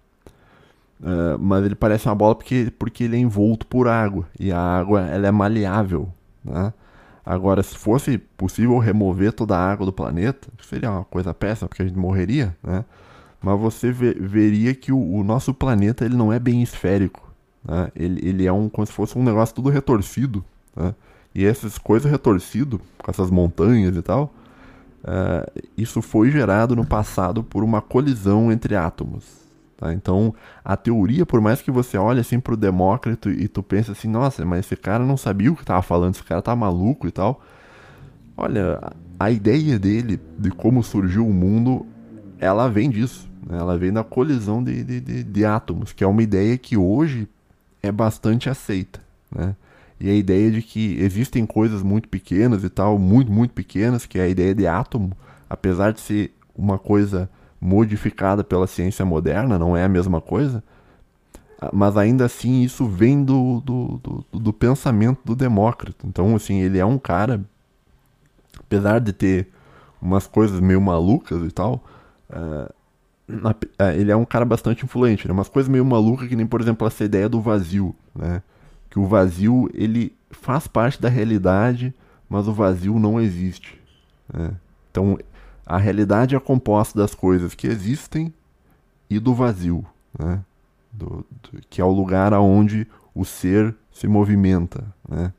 [1.01, 4.27] Uh, mas ele parece uma bola porque, porque ele é envolto por água.
[4.39, 6.13] E a água, ela é maleável,
[6.45, 6.71] né?
[7.25, 11.83] Agora, se fosse possível remover toda a água do planeta, seria uma coisa péssima, porque
[11.83, 12.85] a gente morreria, né?
[13.41, 17.31] Mas você veria que o, o, nosso planeta, ele não é bem esférico,
[17.65, 17.91] né?
[17.95, 20.45] Ele, ele é um, como se fosse um negócio tudo retorcido,
[20.77, 20.95] né?
[21.35, 24.33] E essas coisas retorcido com essas montanhas e tal,
[25.03, 29.44] uh, isso foi gerado no passado por uma colisão entre átomos.
[29.77, 29.93] Tá?
[29.93, 30.35] Então,
[30.65, 34.45] a teoria, por mais que você olhe assim pro Demócrito e tu pense assim, nossa,
[34.45, 37.43] mas esse cara não sabia o que estava falando, esse cara tá maluco e tal.
[38.37, 41.87] Olha, a ideia dele de como surgiu o mundo,
[42.39, 43.29] ela vem disso.
[43.47, 43.59] Né?
[43.59, 47.29] Ela vem da colisão de, de, de, de átomos, que é uma ideia que hoje
[47.83, 49.01] é bastante aceita.
[49.35, 49.55] Né?
[50.01, 54.19] E a ideia de que existem coisas muito pequenas e tal, muito, muito pequenas, que
[54.19, 55.17] é a ideia de átomo,
[55.49, 57.29] apesar de ser uma coisa
[57.65, 60.63] modificada pela ciência moderna, não é a mesma coisa,
[61.73, 64.01] mas ainda assim isso vem do, do,
[64.31, 66.07] do, do pensamento do Demócrito.
[66.07, 67.43] Então, assim, ele é um cara,
[68.61, 69.49] apesar de ter
[70.01, 71.83] umas coisas meio malucas e tal,
[72.29, 72.71] uh,
[73.97, 75.27] ele é um cara bastante influente.
[75.27, 75.33] Né?
[75.33, 78.43] Umas coisas meio malucas, que nem, por exemplo, essa ideia do vazio, né?
[78.91, 81.95] que o vazio ele faz parte da realidade,
[82.29, 83.81] mas o vazio não existe.
[84.31, 84.51] Né?
[84.91, 85.17] Então,
[85.67, 88.33] a realidade é composta das coisas que existem
[89.09, 89.85] e do vazio,
[90.19, 90.41] né?
[90.93, 94.85] do, do, que é o lugar aonde o ser se movimenta.
[95.09, 95.33] Né?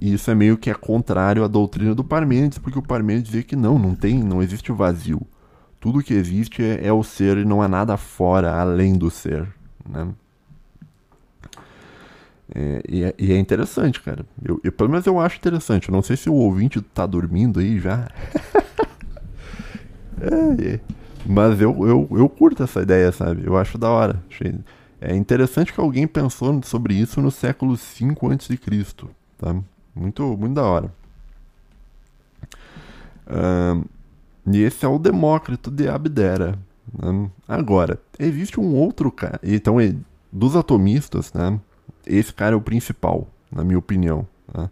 [0.00, 3.56] Isso é meio que é contrário à doutrina do Parmênides, porque o Parmênides dizia que
[3.56, 5.20] não, não tem, não existe vazio.
[5.80, 9.46] Tudo que existe é, é o ser e não há nada fora, além do ser.
[9.88, 10.08] Né?
[12.52, 14.24] É, e, é, e, é, interessante, cara.
[14.44, 15.88] Eu, eu, pelo menos eu acho interessante.
[15.88, 18.08] Eu não sei se o ouvinte tá dormindo aí já.
[20.20, 20.80] é, é,
[21.24, 23.46] mas eu, eu, eu curto essa ideia, sabe?
[23.46, 24.22] Eu acho da hora.
[25.00, 28.58] É interessante que alguém pensou sobre isso no século V a.C.
[29.38, 29.56] Tá?
[29.94, 30.92] Muito, muito da hora.
[33.26, 33.84] Uh,
[34.46, 36.58] e esse é o Demócrito de Abdera.
[36.92, 37.30] Né?
[37.48, 39.40] Agora, existe um outro cara.
[39.42, 39.76] Então,
[40.30, 41.58] dos atomistas, né?
[42.06, 44.26] Esse cara é o principal, na minha opinião.
[44.52, 44.68] Né?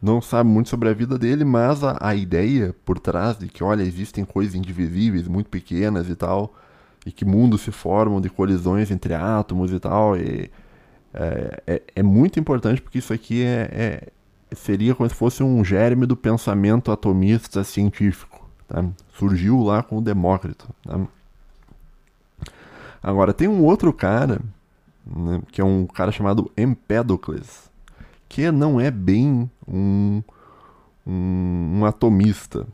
[0.00, 3.64] Não sabe muito sobre a vida dele, mas a, a, ideia por trás de que,
[3.64, 6.54] olha, existem coisas indivisíveis, muito pequenas e tal,
[7.04, 10.50] e que mundos se formam de colisões entre átomos e tal, e,
[11.12, 14.08] é, é, é, muito importante porque isso aqui é, é,
[14.54, 18.48] seria como se fosse um germe do pensamento atomista científico.
[18.68, 18.84] Tá?
[19.14, 20.68] Surgiu lá com o Demócrito.
[20.84, 21.00] Tá?
[23.02, 24.40] Agora, tem um outro cara
[25.08, 27.70] né, que é um cara chamado Empédocles,
[28.28, 30.22] que não é bem um,
[31.06, 32.66] um, um atomista.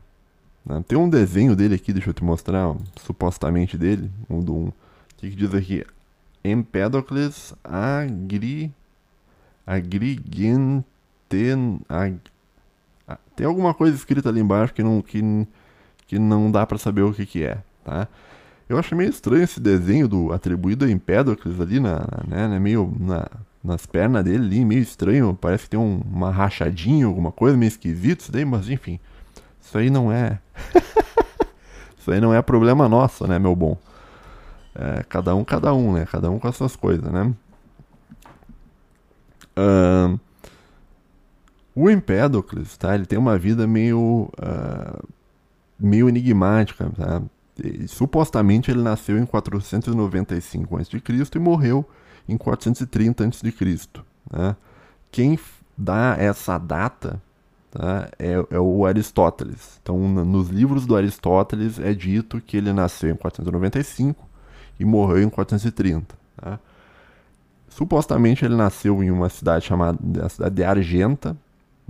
[0.65, 0.83] Né?
[0.87, 4.71] Tem um desenho dele aqui, deixa eu te mostrar, supostamente dele, um, um
[5.17, 5.85] que, que diz aqui?
[6.43, 8.71] Empédocles agri,
[9.65, 10.65] agrigenten,
[11.89, 12.19] ag,
[13.35, 15.21] tem alguma coisa escrita ali embaixo que não, que,
[16.07, 18.07] que não dá para saber o que, que é, tá?
[18.67, 22.91] Eu acho meio estranho esse desenho do atribuído a Empédocles ali, na, né, né, meio
[22.99, 23.27] na,
[23.63, 25.37] nas pernas dele ali, meio estranho.
[25.39, 28.99] Parece que tem um, uma rachadinha, alguma coisa meio esquisito isso daí, mas enfim.
[29.61, 30.39] Isso aí não é.
[31.97, 33.77] isso aí não é problema nosso, né, meu bom?
[34.73, 36.05] É, cada um, cada um, né?
[36.05, 37.33] Cada um com as suas coisas, né?
[39.57, 40.19] Uh,
[41.75, 42.95] o Empédocles, tá?
[42.95, 44.29] Ele tem uma vida meio.
[44.39, 45.07] Uh,
[45.79, 47.21] meio enigmática, tá?
[47.87, 50.97] Supostamente ele nasceu em 495 a.C.
[51.35, 51.85] e morreu
[52.27, 53.53] em 430 a.C.
[54.31, 54.55] Né?
[55.11, 55.39] Quem
[55.77, 57.21] dá essa data
[57.71, 59.79] tá, é, é, o Aristóteles.
[59.81, 64.27] Então, nos livros do Aristóteles é dito que ele nasceu em 495
[64.79, 66.15] e morreu em 430.
[66.37, 66.59] Tá?
[67.69, 71.35] Supostamente ele nasceu em uma cidade chamada cidade de Argenta.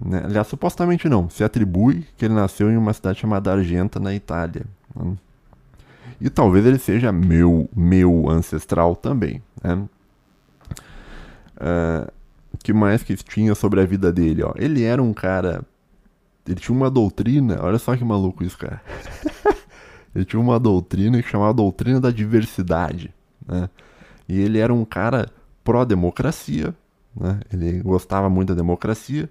[0.04, 0.22] Né?
[0.26, 4.66] Aliás, supostamente não, se atribui que ele nasceu em uma cidade chamada Argenta, na Itália.
[4.96, 5.16] Né?
[6.20, 9.42] E talvez ele seja meu, meu ancestral também.
[9.64, 9.88] Né?
[11.58, 12.12] Uh,
[12.64, 14.44] que mais que tinha sobre a vida dele?
[14.44, 14.54] Ó?
[14.56, 15.64] Ele era um cara.
[16.48, 17.60] Ele tinha uma doutrina.
[17.62, 18.82] Olha só que maluco isso, cara.
[20.16, 23.14] ele tinha uma doutrina que chamava doutrina da diversidade.
[23.48, 23.70] Né?
[24.28, 25.30] E ele era um cara
[25.64, 26.74] pró-democracia.
[27.16, 27.40] Né?
[27.52, 29.30] Ele gostava muito da democracia.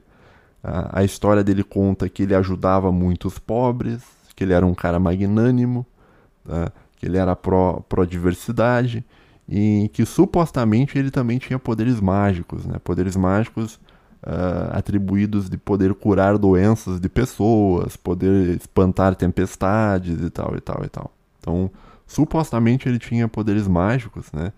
[0.62, 4.02] A, a história dele conta que ele ajudava muito os pobres,
[4.34, 5.86] que ele era um cara magnânimo,
[6.44, 6.72] tá?
[6.96, 12.78] que ele era pró-diversidade pró e que supostamente ele também tinha poderes mágicos, né?
[12.82, 13.78] poderes mágicos
[14.24, 20.82] uh, atribuídos de poder curar doenças de pessoas, poder espantar tempestades e tal e tal
[20.84, 21.10] e tal.
[21.38, 21.70] Então,
[22.06, 24.52] supostamente ele tinha poderes mágicos, né?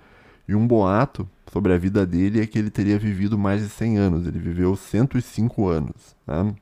[0.48, 3.98] E um boato sobre a vida dele é que ele teria vivido mais de 100
[3.98, 4.26] anos.
[4.26, 6.14] Ele viveu 105 anos.
[6.24, 6.54] Né?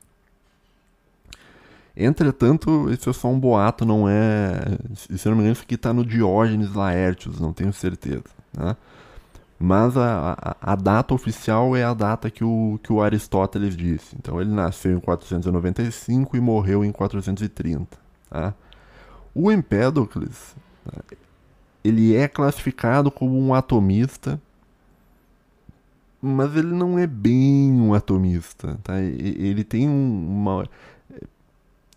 [1.97, 4.59] Entretanto, isso é só um boato, não é.
[4.95, 8.23] Se não me engano, isso aqui está no Diógenes Laertius, não tenho certeza.
[8.57, 8.75] Né?
[9.57, 14.15] Mas a, a, a, data oficial é a data que o, que o Aristóteles disse.
[14.19, 17.97] Então ele nasceu em 495 e morreu em 430.
[18.29, 18.53] Tá?
[19.33, 20.55] O Empédocles
[21.85, 24.41] ele é classificado como um atomista,
[26.19, 28.79] mas ele não é bem um atomista.
[28.83, 28.99] Tá?
[28.99, 30.67] Ele tem uma.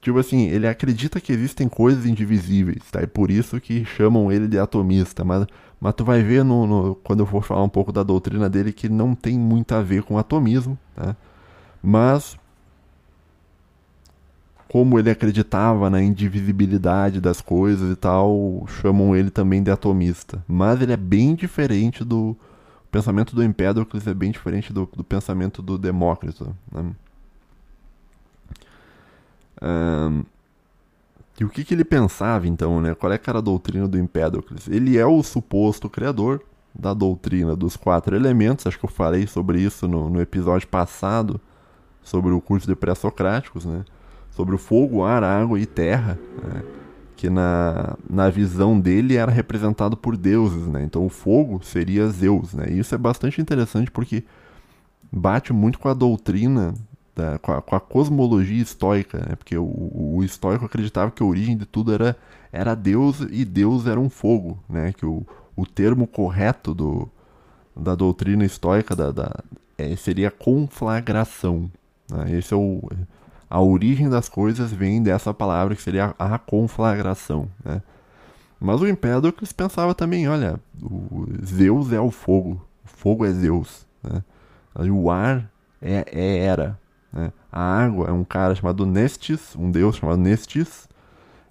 [0.08, 3.02] Tipo assim, ele acredita que existem coisas indivisíveis, tá?
[3.02, 5.22] E por isso que chamam ele de atomista.
[5.22, 5.46] Mas
[5.78, 8.72] mas tu vai ver no, no, quando eu for falar um pouco da doutrina dele
[8.72, 11.14] que não tem muito a ver com atomismo, tá?
[11.82, 12.38] Mas
[14.66, 20.42] como ele acreditava na indivisibilidade das coisas e tal, chamam ele também de atomista.
[20.48, 25.04] Mas ele é bem diferente do o pensamento do Empédocles é bem diferente do, do
[25.04, 26.56] pensamento do Demócrito.
[26.72, 26.92] Né?
[29.62, 30.24] Um,
[31.40, 32.94] e o que, que ele pensava então, né?
[32.94, 34.66] Qual é que era a doutrina do Empédocles?
[34.68, 36.42] Ele é o suposto criador
[36.74, 41.40] da doutrina dos quatro elementos, acho que eu falei sobre isso no, no episódio passado,
[42.02, 43.84] sobre o curso de pré-socráticos, né?
[44.30, 46.62] Sobre o fogo, ar, água e terra, né?
[47.18, 50.84] que na, na visão dele era representado por deuses, né?
[50.84, 52.66] Então o fogo seria Zeus, né?
[52.70, 54.22] E isso é bastante interessante porque
[55.10, 56.74] bate muito com a doutrina
[57.18, 59.34] da, com, a, com, a, cosmologia estoica, né?
[59.34, 62.16] porque o, o, estoico acreditava que a origem de tudo era,
[62.52, 64.92] era Deus e Deus era um fogo, né?
[64.92, 67.08] que o, o termo correto do,
[67.76, 69.34] da doutrina estoica da, da
[69.76, 71.68] é, seria conflagração.
[72.08, 72.38] Né?
[72.38, 72.88] Esse é o,
[73.50, 77.48] a origem das coisas vem dessa palavra que seria a conflagração.
[77.64, 77.82] Né?
[78.60, 80.60] Mas o Empédocles pensava também, olha,
[81.44, 83.84] Zeus é o fogo, o fogo é Zeus.
[84.04, 84.22] Né?
[84.88, 85.50] O ar
[85.82, 86.78] é, é era,
[87.12, 87.32] né?
[87.50, 90.88] A água é um cara chamado Nestis, um deus chamado Nestis,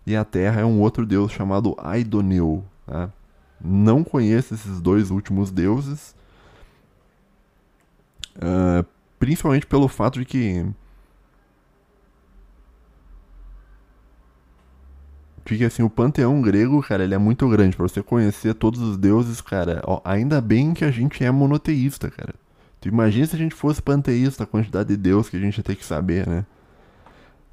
[0.06, 2.64] e a terra é um outro deus chamado Aidoneu.
[2.88, 3.10] Né?
[3.60, 6.16] Não conheço esses dois últimos deuses,
[8.38, 8.86] uh,
[9.20, 10.66] principalmente pelo fato de que
[15.44, 17.74] Porque assim, o panteão grego, cara, ele é muito grande.
[17.78, 22.12] para você conhecer todos os deuses, cara, ó, ainda bem que a gente é monoteísta,
[22.12, 22.36] cara.
[22.88, 25.64] Tu imagina se a gente fosse panteísta, a quantidade de Deus que a gente ia
[25.64, 26.46] ter que saber, né?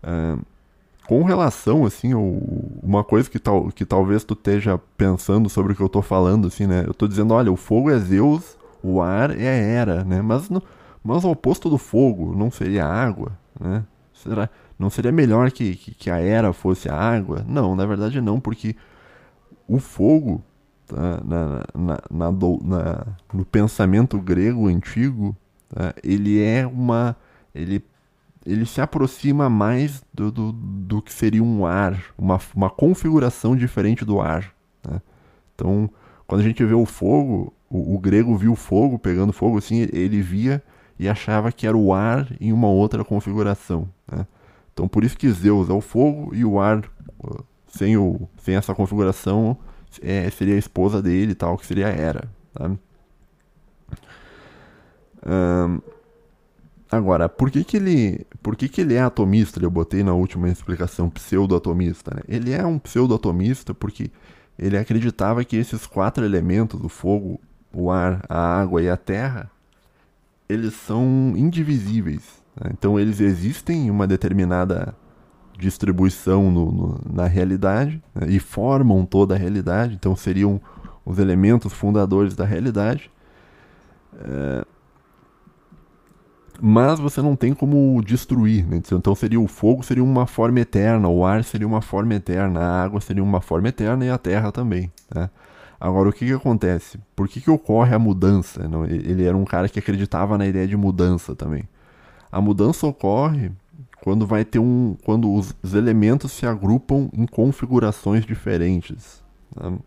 [0.01, 0.41] Uh,
[1.09, 5.83] com relação, assim, uma coisa que, tal, que talvez tu esteja pensando sobre o que
[5.83, 6.85] eu tô falando, assim, né?
[6.87, 10.23] Eu tô dizendo, olha, o fogo é Zeus, o ar é Hera, né?
[10.23, 10.63] Mas, no,
[11.03, 13.85] mas o oposto do fogo não seria a água, né?
[14.13, 17.45] Será, não seria melhor que, que, que a Hera fosse a água?
[17.47, 18.77] Não, na verdade não, porque
[19.67, 20.45] o fogo
[20.87, 21.21] tá?
[21.25, 22.33] na, na, na,
[22.63, 25.37] na, no pensamento grego antigo,
[25.69, 25.95] tá?
[26.03, 27.17] ele é uma.
[27.55, 27.85] Ele,
[28.45, 34.05] ele se aproxima mais do, do, do que seria um ar, uma, uma configuração diferente
[34.05, 34.53] do ar.
[34.83, 35.01] Tá?
[35.55, 35.89] Então,
[36.27, 39.89] quando a gente vê o fogo, o, o, grego viu o fogo pegando fogo, assim,
[39.93, 40.63] ele via
[40.99, 43.89] e achava que era o ar em uma outra configuração.
[44.11, 44.27] Né?
[44.73, 46.83] Então, por isso que Zeus é o fogo e o ar,
[47.69, 49.57] sem, o, sem essa configuração,
[50.03, 52.29] é, seria a esposa dele e tal, que seria a Hera.
[52.53, 52.71] Tá?
[55.27, 55.81] Um,
[56.91, 58.27] agora, por que, que ele.
[58.43, 59.63] Por que, que ele é atomista?
[59.63, 62.13] Eu botei na última explicação pseudo-atomista.
[62.15, 62.23] Né?
[62.29, 64.11] Ele é um pseudo-atomista porque
[64.59, 67.41] ele acreditava que esses quatro elementos, o fogo,
[67.73, 69.51] o ar, a água e a terra,
[70.49, 72.43] eles são indivisíveis.
[72.61, 72.71] Né?
[72.73, 74.95] Então eles existem em uma determinada
[75.59, 80.61] distribuição no, no, na realidade né, e formam toda a realidade, então seriam
[81.05, 83.11] os elementos fundadores da realidade.
[84.21, 84.65] É,
[86.61, 88.81] mas você não tem como destruir, né?
[88.93, 92.85] então seria o fogo seria uma forma eterna, o ar seria uma forma eterna, a
[92.85, 94.93] água seria uma forma eterna e a terra também.
[95.13, 95.29] Né?
[95.81, 96.99] Agora, o que, que acontece?
[97.15, 98.63] Por que, que ocorre a mudança?
[98.89, 101.69] Ele era um cara que acreditava na ideia de mudança também.
[102.31, 103.53] A mudança ocorre
[104.05, 109.25] quando vai ter um quando os, os elementos se agrupam em configurações diferentes
[109.57, 109.79] né?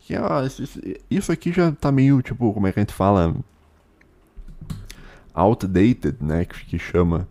[0.00, 3.32] que, ah, isso, isso aqui já tá meio tipo como é que a gente fala?
[5.32, 6.44] Outdated né?
[6.44, 7.28] Que, que chama.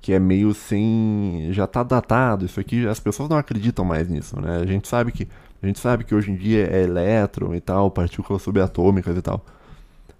[0.00, 4.40] Que é meio sem já tá datado isso aqui as pessoas não acreditam mais nisso
[4.40, 4.56] né?
[4.56, 5.28] A gente sabe que
[5.62, 9.44] a gente sabe que hoje em dia é elétron e tal partículas subatômicas e tal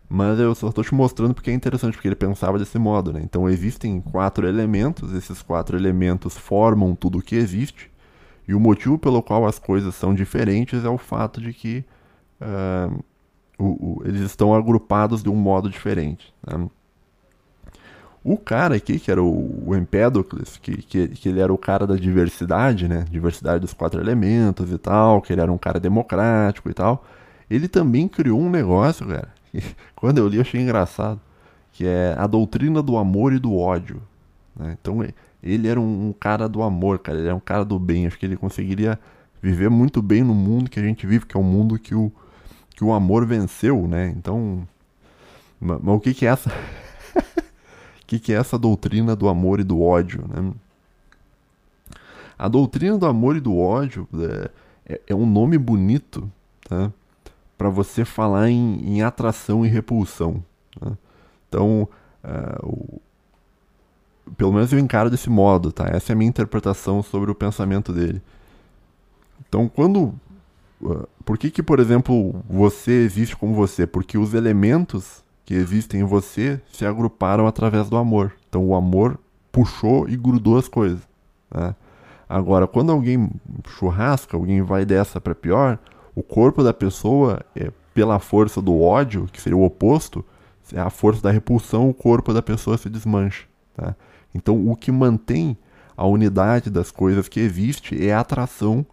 [0.08, 3.20] mas eu só estou te mostrando porque é interessante, porque ele pensava desse modo, né?
[3.22, 7.90] Então existem quatro elementos, esses quatro elementos formam tudo o que existe,
[8.46, 11.84] e o motivo pelo qual as coisas são diferentes é o fato de que
[12.40, 13.04] uh,
[13.58, 16.32] o, o, eles estão agrupados de um modo diferente.
[16.46, 16.68] Né?
[18.22, 21.86] O cara aqui, que era o, o Empédocles, que, que, que, ele era o cara
[21.86, 23.04] da diversidade, né?
[23.10, 27.04] Diversidade dos quatro elementos e tal, que ele era um cara democrático e tal
[27.48, 29.28] ele também criou um negócio, cara.
[29.94, 31.20] Quando eu li, eu achei engraçado.
[31.72, 34.00] Que é a doutrina do amor e do ódio.
[34.54, 34.76] Né?
[34.80, 35.04] Então,
[35.42, 37.18] ele era um, um, cara do amor, cara.
[37.18, 38.06] Ele era um cara do bem.
[38.06, 38.98] Acho que ele conseguiria
[39.42, 42.12] viver muito bem no mundo que a gente vive, que é um mundo que o,
[42.76, 44.12] que o amor venceu, né?
[44.16, 44.66] Então.
[45.60, 46.50] Mas, mas o que, que é essa.
[47.94, 50.52] O que, que é essa doutrina do amor e do ódio, né?
[52.38, 54.50] A doutrina do amor e do ódio é,
[54.86, 56.30] é, é um nome bonito,
[56.68, 56.92] tá?
[57.64, 60.44] Para você falar em, em, atração e repulsão.
[60.78, 60.92] Tá?
[61.48, 61.88] Então,
[62.22, 63.00] uh, o,
[64.36, 65.86] pelo menos eu encaro desse modo, tá?
[65.88, 68.20] Essa é a minha interpretação sobre o pensamento dele.
[69.48, 70.14] Então, quando.
[70.82, 73.86] Uh, por que, que, por exemplo, você existe como você?
[73.86, 78.34] Porque os elementos que existem em você se agruparam através do amor.
[78.46, 79.18] Então o amor
[79.50, 81.00] puxou e grudou as coisas.
[81.50, 81.74] Né?
[82.28, 83.30] Agora, quando alguém
[83.66, 85.78] churrasca, alguém vai dessa para pior,
[86.14, 90.24] o corpo da pessoa, é, pela força do ódio, que seria o oposto,
[90.72, 93.44] é a força da repulsão, o corpo da pessoa se desmancha.
[93.74, 93.94] Tá?
[94.34, 95.56] Então, o que mantém
[95.96, 98.84] a unidade das coisas que existe é a atração,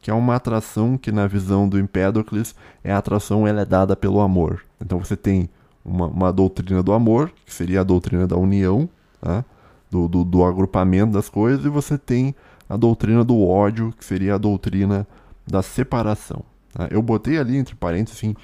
[0.00, 3.96] que é uma atração que, na visão do Empédocles, é a atração ela é dada
[3.96, 4.62] pelo amor.
[4.80, 5.48] Então, você tem
[5.84, 8.88] uma, uma, doutrina do amor, que seria a doutrina da união,
[9.20, 9.44] tá?
[9.90, 12.34] do, do, do, agrupamento das coisas, e você tem
[12.68, 15.06] a doutrina do ódio, que seria a doutrina
[15.46, 16.44] da separação.
[16.74, 16.88] Tá?
[16.90, 18.36] Eu botei ali entre parênteses assim,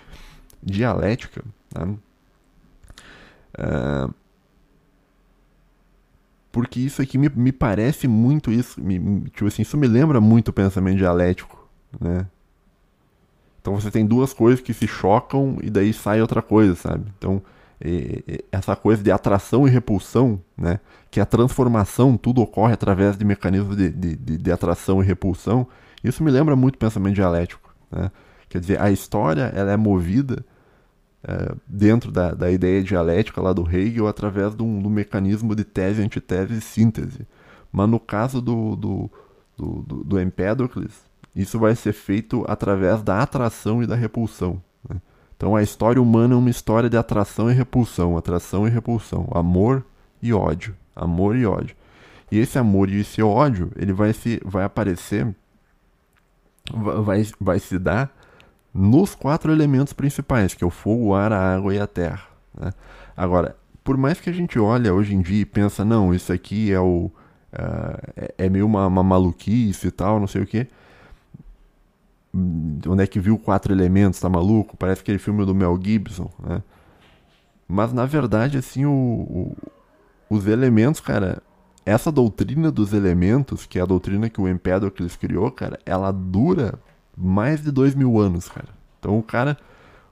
[0.62, 1.44] dialética.
[1.68, 1.88] Tá?
[3.58, 4.08] É...
[6.52, 10.48] Porque isso aqui me, me parece muito isso, me, tipo assim, isso me lembra muito
[10.48, 11.68] o pensamento dialético,
[12.00, 12.26] né?
[13.60, 17.04] Então você tem duas coisas que se chocam e daí sai outra coisa, sabe?
[17.18, 17.42] Então
[18.52, 20.80] essa coisa de atração e repulsão, né?
[21.10, 25.66] Que a transformação, tudo ocorre através de mecanismos de, de, de atração e repulsão.
[26.04, 28.10] Isso me lembra muito o pensamento dialético, né?
[28.48, 30.44] Quer dizer, a história ela é movida
[31.22, 35.64] é, dentro da, da ideia dialética lá do Hegel através de um, do mecanismo de
[35.64, 37.26] tese, antitese e síntese.
[37.70, 39.10] Mas no caso do, do,
[39.56, 44.60] do, do, do Empédocles, isso vai ser feito através da atração e da repulsão.
[44.88, 45.00] Né?
[45.36, 49.84] Então a história humana é uma história de atração e repulsão, atração e repulsão, amor
[50.20, 51.76] e ódio, amor e ódio.
[52.32, 55.34] E esse amor e esse ódio, ele vai se vai aparecer
[56.72, 58.10] vai, vai se dar
[58.72, 62.22] nos quatro elementos principais, que é o fogo, o ar, a água e a terra.
[62.58, 62.72] Né?
[63.16, 66.72] Agora, por mais que a gente olhe hoje em dia e pensa, não, isso aqui
[66.72, 67.10] é o
[67.52, 70.66] uh, é, é meio uma, uma maluquice e tal, não sei o que
[72.86, 74.76] onde é que viu quatro elementos, tá maluco?
[74.76, 76.62] Parece aquele filme do Mel Gibson, né?
[77.66, 79.56] Mas na verdade, assim, o, o,
[80.28, 81.42] os elementos, cara,
[81.84, 86.78] essa doutrina dos elementos, que é a doutrina que o Empédocles criou, cara, ela dura
[87.16, 88.68] mais de dois mil anos, cara.
[88.98, 89.56] Então o cara,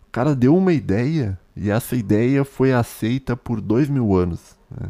[0.07, 4.57] o cara deu uma ideia e essa ideia foi aceita por dois mil anos.
[4.71, 4.89] Né?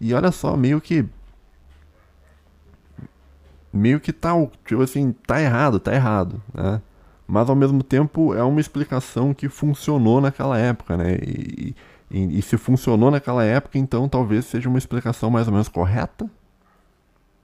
[0.00, 1.06] E olha só, meio que
[3.72, 4.32] meio que tá,
[4.64, 6.80] tipo assim, tá errado, tá errado, né?
[7.26, 11.16] Mas ao mesmo tempo é uma explicação que funcionou naquela época, né?
[11.16, 11.76] E,
[12.10, 16.28] e, e, se funcionou naquela época, então talvez seja uma explicação mais ou menos correta?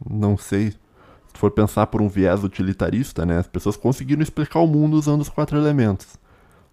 [0.09, 0.71] Não sei.
[0.71, 3.39] Se for pensar por um viés utilitarista, né?
[3.39, 6.17] As pessoas conseguiram explicar o mundo usando os quatro elementos.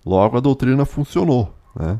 [0.06, 2.00] Logo a doutrina funcionou, né?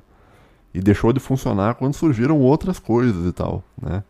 [0.74, 4.04] E deixou de funcionar quando surgiram outras coisas e tal, né?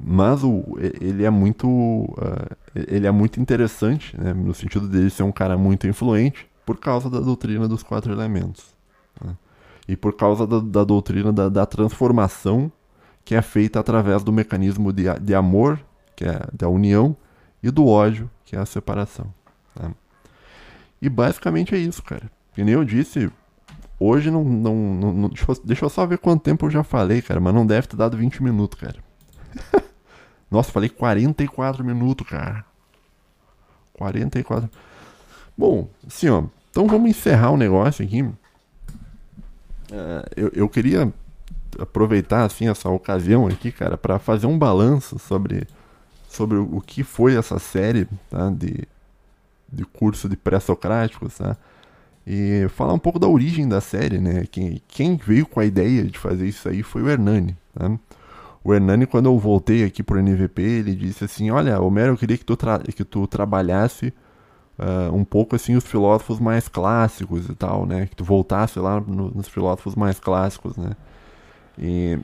[0.00, 5.22] mas o, ele é muito uh, ele é muito interessante né, no sentido dele ser
[5.22, 8.74] um cara muito influente por causa da doutrina dos quatro elementos
[9.90, 12.70] e por causa da, da doutrina da, da, transformação
[13.24, 15.80] que é feita através do mecanismo de, de amor
[16.14, 17.16] que é da união
[17.62, 19.32] e do ódio que é a separação
[19.78, 19.92] né.
[21.00, 23.30] e basicamente é isso cara que nem eu disse
[23.98, 26.84] hoje não, não, não, não deixa, eu, deixa eu só ver quanto tempo eu já
[26.84, 29.10] falei cara mas não deve ter dado 20 minutos cara
[30.50, 32.64] Nossa, falei 44 minutos, cara.
[33.92, 34.68] 44.
[35.56, 36.44] Bom, assim, ó.
[36.70, 38.28] Então vamos encerrar o negócio aqui.
[39.90, 41.12] Uh, eu, eu queria
[41.78, 45.66] aproveitar assim essa ocasião aqui, cara, para fazer um balanço sobre
[46.28, 48.86] sobre o que foi essa série tá, de,
[49.70, 51.56] de curso de pré-socráticos, tá?
[52.24, 54.46] E falar um pouco da origem da série, né?
[54.48, 57.90] Quem, quem veio com a ideia de fazer isso aí foi o Hernani, tá?
[58.62, 62.38] O Hernani, quando eu voltei aqui pro NVP, ele disse assim: Olha, Homero, eu queria
[62.38, 62.56] que tu,
[62.94, 64.12] que tu trabalhasse
[64.80, 68.06] uh, um pouco assim os filósofos mais clássicos e tal, né?
[68.06, 70.96] Que tu voltasse lá no, nos filósofos mais clássicos, né?
[71.78, 72.18] E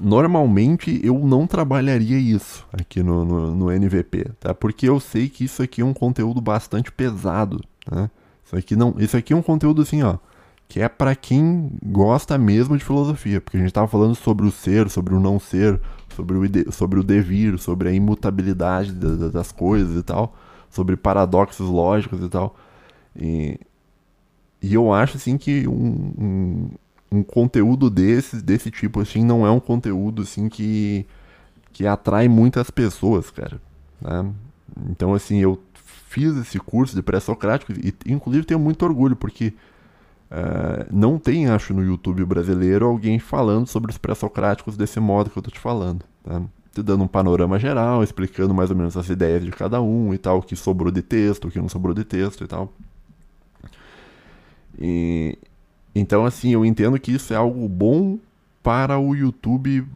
[0.00, 4.54] normalmente eu não trabalharia isso aqui no, no, no, NVP, tá?
[4.54, 7.60] Porque eu sei que isso aqui é um conteúdo bastante pesado,
[7.90, 8.10] Né?
[8.44, 10.16] Isso, aqui não, isso aqui é um conteúdo assim, ó,
[10.68, 14.50] que é para quem gosta mesmo de filosofia, porque a gente estava falando sobre o
[14.50, 15.80] ser, sobre o não ser,
[16.16, 20.34] sobre o, ide, sobre o devir, sobre a imutabilidade das coisas e tal,
[20.72, 22.56] sobre paradoxos lógicos e tal.
[23.14, 23.60] E,
[24.60, 26.70] e eu acho assim que um, um,
[27.12, 31.06] um, conteúdo desse, desse tipo assim não é um conteúdo assim que,
[31.72, 33.60] que atrai muitas pessoas, cara.
[34.00, 34.32] Né?
[34.90, 39.52] Então assim, eu fiz esse curso de pré-socrático e inclusive tenho muito orgulho porque
[40.30, 45.36] uh, não tem, acho, no YouTube brasileiro alguém falando sobre os pré-socráticos desse modo que
[45.36, 46.04] eu tô te falando.
[46.24, 46.42] Tá?
[46.74, 50.38] Dando um panorama geral, explicando mais ou menos as ideias de cada um e tal,
[50.38, 52.72] o que sobrou de texto, o que não sobrou de texto e tal.
[54.78, 55.38] E,
[55.94, 58.18] então, assim, eu entendo que isso é algo bom
[58.62, 59.86] para o YouTube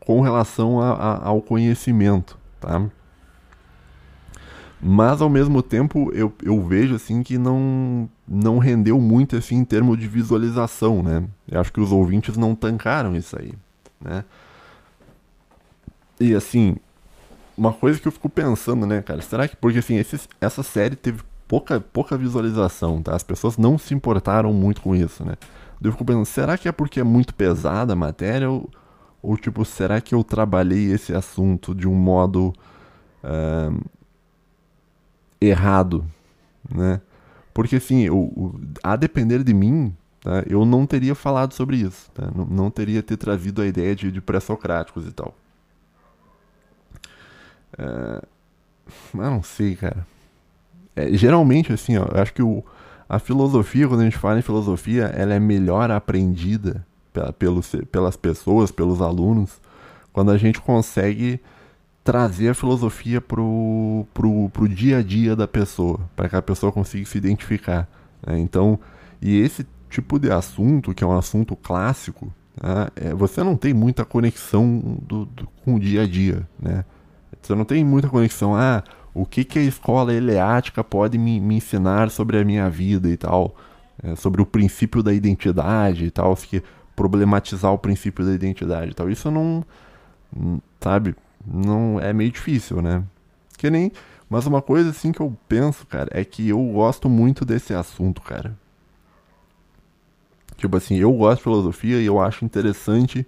[0.00, 2.88] com relação a, a, ao conhecimento, tá?
[4.82, 9.64] Mas ao mesmo tempo eu, eu vejo assim que não não rendeu muito assim em
[9.64, 11.24] termos de visualização, né?
[11.46, 13.52] Eu acho que os ouvintes não tancaram isso aí,
[14.00, 14.24] né?
[16.20, 16.76] E assim,
[17.56, 20.94] uma coisa que eu fico pensando, né, cara, será que porque assim, esse, essa série
[20.94, 23.16] teve pouca, pouca visualização, tá?
[23.16, 25.34] As pessoas não se importaram muito com isso, né?
[25.82, 28.50] Eu fico pensando, será que é porque é muito pesada a matéria?
[28.50, 28.70] Ou,
[29.22, 32.52] ou tipo, será que eu trabalhei esse assunto de um modo
[33.24, 33.80] uh,
[35.40, 36.04] errado,
[36.72, 37.00] né?
[37.52, 40.44] Porque assim, eu, a depender de mim, tá?
[40.46, 42.30] eu não teria falado sobre isso, tá?
[42.34, 45.34] não, não, teria ter trazido a ideia de, de pré-socráticos e tal.
[47.80, 48.26] Uh,
[49.14, 50.06] não sei, cara.
[50.94, 52.62] É, geralmente, assim, ó, eu acho que o,
[53.08, 58.16] a filosofia, quando a gente fala em filosofia, ela é melhor aprendida pela, pelos, pelas
[58.16, 59.60] pessoas, pelos alunos,
[60.12, 61.40] quando a gente consegue
[62.02, 66.72] trazer a filosofia pro, pro, pro dia a dia da pessoa, para que a pessoa
[66.72, 67.88] consiga se identificar.
[68.26, 68.38] Né?
[68.38, 68.78] Então,
[69.20, 72.88] e esse tipo de assunto, que é um assunto clássico, né?
[72.96, 76.46] é, você não tem muita conexão do, do, com o dia a dia.
[76.58, 76.84] Né?
[77.40, 78.54] Você não tem muita conexão.
[78.54, 78.82] Ah,
[79.14, 83.16] o que, que a escola eleática pode me, me ensinar sobre a minha vida e
[83.16, 83.54] tal,
[84.02, 86.62] é, sobre o princípio da identidade e tal, que
[86.94, 89.10] problematizar o princípio da identidade e tal.
[89.10, 89.64] Isso não,
[90.80, 91.16] sabe,
[91.46, 93.02] não é meio difícil, né?
[93.56, 93.90] Que nem,
[94.28, 98.22] mas uma coisa assim que eu penso, cara, é que eu gosto muito desse assunto,
[98.22, 98.56] cara.
[100.56, 103.26] Tipo assim, eu gosto de filosofia e eu acho interessante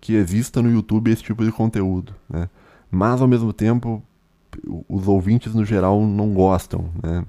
[0.00, 2.48] que exista no YouTube esse tipo de conteúdo, né?
[2.90, 4.02] Mas ao mesmo tempo,
[4.88, 7.24] os ouvintes no geral não gostam, né?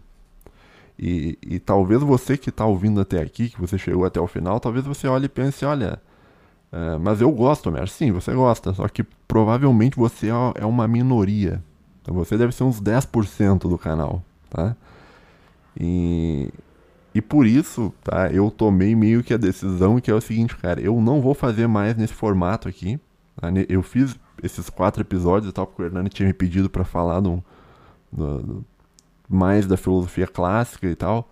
[0.97, 4.59] E, e talvez você que está ouvindo até aqui, que você chegou até o final,
[4.59, 6.01] talvez você olhe e pense, olha,
[6.71, 7.87] é, mas eu gosto, Mer.
[7.87, 11.63] Sim, você gosta, só que provavelmente você é, é uma minoria.
[12.01, 14.75] Então você deve ser uns 10% do canal, tá?
[15.79, 16.49] E,
[17.13, 20.81] e por isso, tá, eu tomei meio que a decisão que é o seguinte, cara,
[20.81, 22.99] eu não vou fazer mais nesse formato aqui.
[23.39, 23.47] Tá?
[23.69, 27.19] Eu fiz esses quatro episódios e tal, porque o Hernani tinha me pedido para falar
[27.19, 27.43] do,
[28.11, 28.65] do, do,
[29.27, 31.29] mais da filosofia clássica e tal.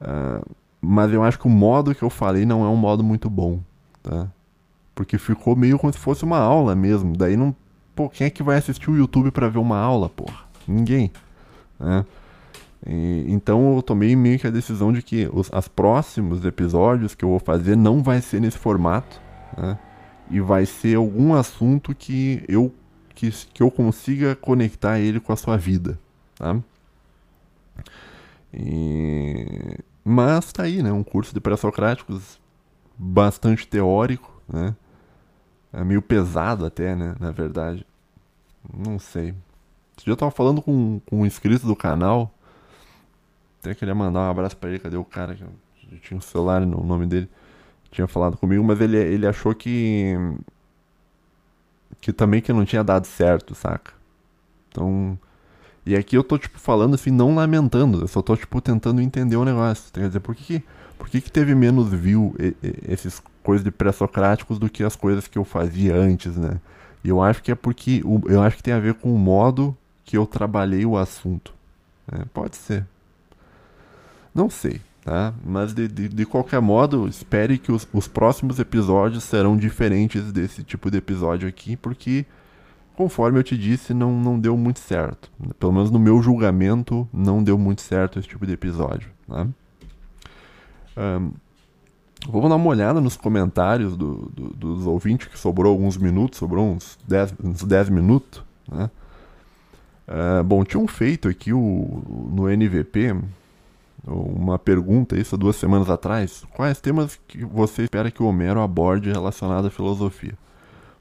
[0.00, 0.44] Uh,
[0.80, 3.60] mas eu acho que o modo que eu falei não é um modo muito bom,
[4.02, 4.28] tá?
[4.94, 7.16] Porque ficou meio como se fosse uma aula mesmo.
[7.16, 7.54] Daí não.
[7.94, 10.44] Pô, quem é que vai assistir o YouTube para ver uma aula, porra?
[10.66, 11.10] Ninguém.
[11.78, 12.04] Né?
[12.86, 17.24] E, então eu tomei meio que a decisão de que os as próximos episódios que
[17.24, 19.20] eu vou fazer não vai ser nesse formato.
[19.56, 19.78] Né?
[20.30, 22.72] E vai ser algum assunto que eu
[23.14, 25.98] que, que eu consiga conectar ele com a sua vida,
[26.34, 26.60] tá?
[28.52, 29.78] E...
[30.04, 30.92] Mas tá aí, né?
[30.92, 32.38] Um curso de pré-socráticos
[32.96, 34.76] bastante teórico, né?
[35.72, 37.14] É meio pesado até, né?
[37.18, 37.86] Na verdade.
[38.72, 39.34] Não sei.
[39.96, 42.32] Dia eu tava falando com, com um inscrito do canal.
[43.60, 44.78] Até queria mandar um abraço pra ele.
[44.78, 45.34] Cadê o cara?
[45.34, 47.28] Que tinha um celular no nome dele
[47.96, 50.14] tinha falado comigo, mas ele, ele achou que.
[52.00, 53.92] que também que não tinha dado certo, saca?
[54.68, 55.18] Então.
[55.84, 59.36] E aqui eu tô, tipo, falando assim, não lamentando, eu só tô, tipo, tentando entender
[59.36, 59.90] o negócio.
[59.92, 60.62] Quer dizer, por que,
[60.98, 62.34] por que, que teve menos view
[62.88, 66.60] esses coisas de pré-socráticos do que as coisas que eu fazia antes, né?
[67.04, 68.02] E eu acho que é porque.
[68.26, 71.54] Eu acho que tem a ver com o modo que eu trabalhei o assunto.
[72.10, 72.24] Né?
[72.34, 72.84] Pode ser.
[74.34, 74.80] Não sei.
[75.06, 75.32] Tá?
[75.44, 80.64] Mas de, de, de qualquer modo, espere que os, os próximos episódios serão diferentes desse
[80.64, 82.26] tipo de episódio aqui, porque,
[82.96, 85.30] conforme eu te disse, não, não deu muito certo.
[85.60, 89.08] Pelo menos no meu julgamento, não deu muito certo esse tipo de episódio.
[89.28, 89.46] Tá?
[90.96, 91.30] Um,
[92.28, 96.66] vamos dar uma olhada nos comentários do, do, dos ouvintes, que sobrou alguns minutos, sobrou
[96.66, 98.42] uns 10, uns 10 minutos.
[98.68, 98.90] Né?
[100.08, 102.02] Uh, bom, tinha um feito aqui o,
[102.34, 103.14] no NVP,
[104.06, 106.44] uma pergunta isso há duas semanas atrás.
[106.54, 110.34] Quais temas que você espera que o Homero aborde relacionado à filosofia?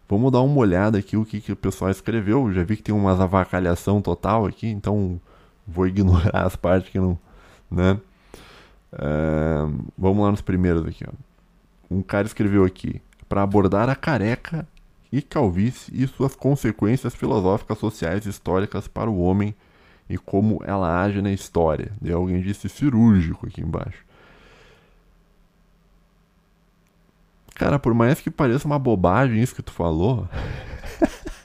[0.09, 2.51] Vamos dar uma olhada aqui o que, que o pessoal escreveu.
[2.51, 5.19] Já vi que tem umas avacalhação total aqui, então
[5.67, 7.17] vou ignorar as partes que não.
[7.69, 7.99] Né?
[8.93, 11.03] Uh, vamos lá nos primeiros aqui.
[11.07, 11.11] Ó.
[11.89, 14.67] Um cara escreveu aqui: para abordar a careca
[15.11, 19.55] e calvície e suas consequências filosóficas, sociais e históricas para o homem
[20.09, 21.91] e como ela age na história.
[22.01, 24.05] E alguém disse cirúrgico aqui embaixo.
[27.55, 30.27] Cara, por mais que pareça uma bobagem isso que tu falou.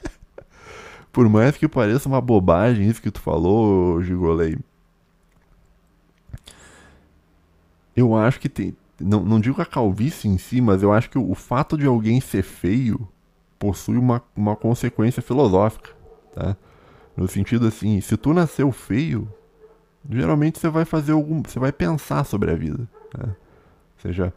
[1.11, 4.57] por mais que pareça uma bobagem isso que tu falou, Gigolei.
[7.95, 8.75] Eu acho que tem.
[8.99, 11.87] Não, não digo a calvície em si, mas eu acho que o, o fato de
[11.87, 13.07] alguém ser feio
[13.57, 15.91] possui uma, uma consequência filosófica,
[16.33, 16.55] tá?
[17.15, 19.27] No sentido assim, se tu nasceu feio,
[20.09, 22.87] geralmente você vai fazer algum, você vai pensar sobre a vida,
[23.17, 23.25] né?
[23.25, 24.33] Ou seja,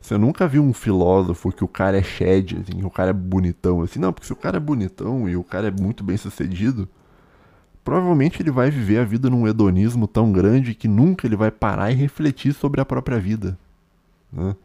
[0.00, 3.82] você nunca viu um filósofo que o cara é shed, assim, o cara é bonitão,
[3.82, 4.00] assim.
[4.00, 6.88] Não, porque se o cara é bonitão e o cara é muito bem sucedido,
[7.84, 11.90] provavelmente ele vai viver a vida num hedonismo tão grande que nunca ele vai parar
[11.90, 13.58] e refletir sobre a própria vida.
[14.32, 14.56] Né?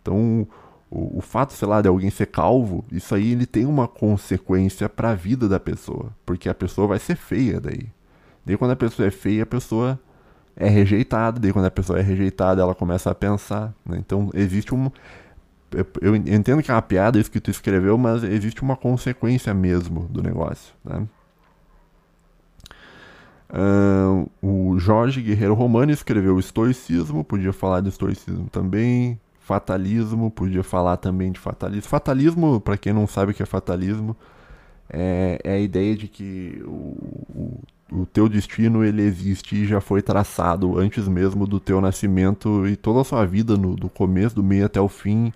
[0.00, 0.46] Então,
[0.94, 4.88] o, o, fato, sei lá, de alguém ser calvo, isso aí ele tem uma consequência
[4.88, 7.88] para a vida da pessoa, porque a pessoa vai ser feia daí.
[8.46, 9.98] Daí quando a pessoa é feia, a pessoa
[10.56, 13.74] é rejeitada, daí quando a pessoa é rejeitada, ela começa a pensar.
[13.84, 13.98] Né?
[13.98, 14.90] Então existe um.
[16.00, 20.06] Eu entendo que é uma piada isso que tu escreveu, mas existe uma consequência mesmo
[20.08, 20.72] do negócio.
[20.84, 21.08] Né?
[23.50, 29.18] Uh, o Jorge Guerreiro Romano escreveu estoicismo, podia falar de estoicismo também.
[29.44, 31.86] Fatalismo, podia falar também de fatalismo.
[31.86, 34.16] Fatalismo, para quem não sabe o que é fatalismo,
[34.88, 37.60] é, é a ideia de que o,
[37.92, 42.74] o teu destino ele existe e já foi traçado antes mesmo do teu nascimento e
[42.74, 45.30] toda a sua vida no, do começo, do meio até o fim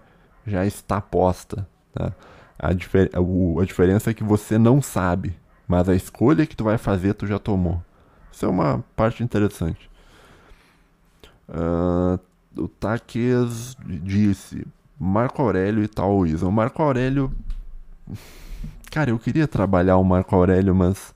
[0.47, 1.69] já está posta.
[1.93, 2.11] Tá?
[2.59, 5.37] A, difer a diferença é que você não sabe,
[5.69, 7.83] mas a escolha que tu vai fazer tu já tomou.
[8.33, 9.91] Isso é uma parte interessante.
[11.47, 12.19] Uh,
[12.59, 14.67] o Taques disse
[14.99, 16.51] Marco Aurélio e Taoísmo.
[16.51, 17.31] Marco Aurélio.
[18.91, 21.15] Cara, eu queria trabalhar o Marco Aurélio, mas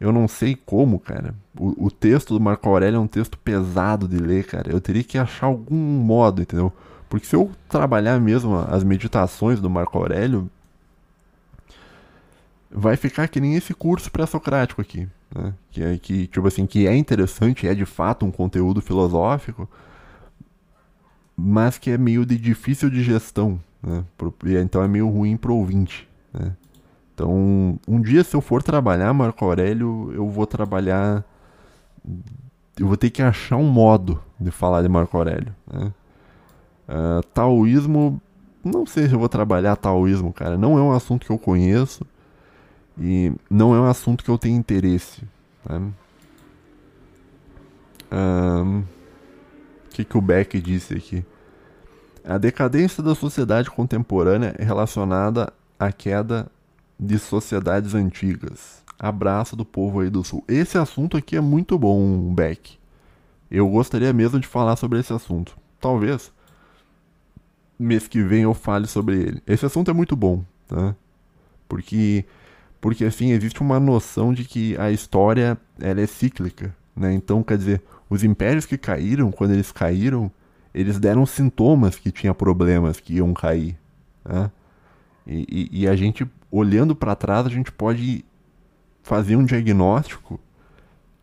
[0.00, 1.34] eu não sei como, cara.
[1.58, 4.70] O, o, texto do Marco Aurélio é um texto pesado de ler, cara.
[4.70, 6.72] Eu teria que achar algum modo, entendeu?
[7.08, 10.50] Porque se eu trabalhar mesmo as meditações do Marco Aurélio,
[12.70, 15.54] vai ficar que nem esse curso pré-socrático aqui, né?
[15.70, 19.68] Que é que, tipo assim, que é interessante, é de fato um conteúdo filosófico,
[21.36, 24.04] mas que é meio de difícil de gestão, né?
[24.62, 26.52] Então é meio ruim pro ouvinte, né?
[27.14, 31.24] Então, um dia se eu for trabalhar Marco Aurélio, eu vou trabalhar.
[32.76, 35.54] Eu vou ter que achar um modo de falar de Marco Aurélio.
[35.72, 35.92] Né?
[36.88, 38.20] Uh, taoísmo,
[38.64, 40.58] não sei se eu vou trabalhar taoísmo, cara.
[40.58, 42.04] Não é um assunto que eu conheço
[42.98, 45.22] e não é um assunto que eu tenho interesse.
[45.68, 45.92] Né?
[48.10, 48.84] O
[49.94, 51.24] que, que o Beck disse aqui?
[52.24, 56.50] A decadência da sociedade contemporânea é relacionada à queda
[56.98, 58.82] de sociedades antigas.
[58.98, 60.44] Abraço do povo aí do sul.
[60.48, 62.78] Esse assunto aqui é muito bom, Beck.
[63.50, 65.56] Eu gostaria mesmo de falar sobre esse assunto.
[65.80, 66.32] Talvez
[67.78, 69.42] mês que vem eu fale sobre ele.
[69.46, 70.94] Esse assunto é muito bom, tá?
[71.68, 72.24] Porque
[72.80, 77.12] porque assim existe uma noção de que a história ela é cíclica, né?
[77.12, 80.30] Então, quer dizer, os impérios que caíram, quando eles caíram,
[80.74, 83.76] eles deram sintomas que tinha problemas que iam cair,
[84.24, 84.50] né?
[85.26, 88.24] E, e, e a gente olhando para trás, a gente pode
[89.02, 90.38] fazer um diagnóstico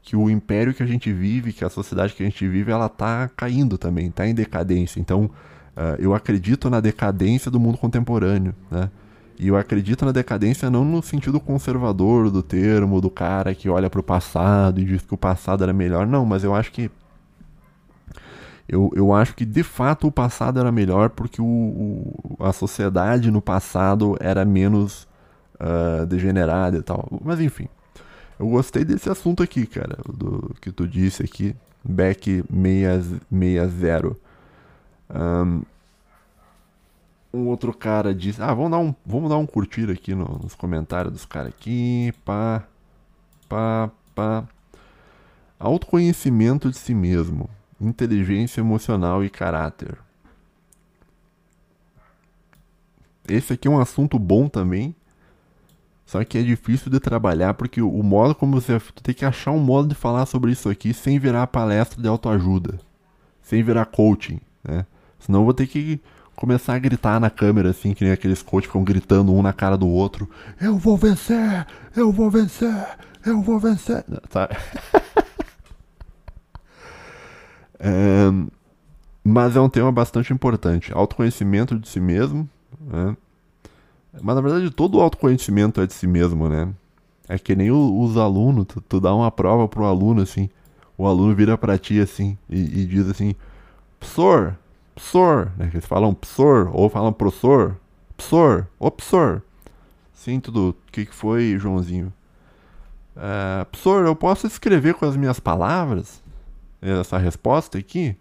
[0.02, 2.90] que o império que a gente vive, que a sociedade que a gente vive, ela
[2.90, 5.00] tá caindo também, está em decadência.
[5.00, 8.90] Então, uh, eu acredito na decadência do mundo contemporâneo, né?
[9.42, 13.90] E eu acredito na decadência não no sentido conservador do termo, do cara que olha
[13.90, 16.06] para o passado e diz que o passado era melhor.
[16.06, 16.92] Não, mas eu acho que
[18.70, 23.32] eu, eu acho que de fato o passado era melhor porque o, o a sociedade
[23.32, 25.08] no passado era menos
[25.56, 27.08] uh, degenerada e tal.
[27.26, 27.68] Mas enfim,
[28.40, 34.16] eu gostei desse assunto aqui, cara, do que tu disse aqui, Beck 660.
[35.10, 35.64] Um,
[37.34, 40.56] um outro cara disse, ah, vamos dar um, vamos dar um curtir aqui no, nos
[40.56, 42.64] comentários dos caras aqui, pá,
[43.48, 44.48] pá, pá.
[45.60, 49.98] Autoconhecimento de si mesmo, inteligência emocional e caráter.
[53.28, 54.96] Esse aqui é um assunto bom também,
[56.06, 58.78] Só que é difícil de trabalhar porque o modo como você.
[59.02, 62.80] Tem que achar um modo de falar sobre isso aqui sem virar palestra de autoajuda.
[63.42, 64.86] Sem virar coaching, né?
[65.20, 66.02] Senão eu vou ter que
[66.36, 69.78] começar a gritar na câmera, assim, que nem aqueles coaches ficam gritando um na cara
[69.78, 70.30] do outro.
[70.60, 71.66] Eu vou vencer!
[71.96, 72.98] Eu vou vencer!
[73.26, 74.04] Eu vou vencer!
[74.30, 74.50] Tá?
[77.80, 78.32] é,
[79.24, 80.92] mas é um tema bastante importante.
[80.94, 83.16] Autoconhecimento de si mesmo, né?
[84.22, 86.70] Mas na verdade todo autoconhecimento é de si mesmo, né?
[87.30, 90.50] É que nem os alunos, tu, tu, dá uma prova pro aluno assim,
[90.98, 93.36] o aluno vira pra ti assim e, e diz assim,
[93.98, 94.58] professor,
[95.02, 95.70] professor, né?
[95.74, 97.78] Eles falam professor ou falam professor,
[98.16, 99.42] professor, ô professor.
[100.14, 100.70] Sim, tudo.
[100.70, 102.14] O que, que foi, Joãozinho?
[103.16, 106.22] Uh, professor, eu posso escrever com as minhas palavras
[106.82, 108.16] essa resposta aqui?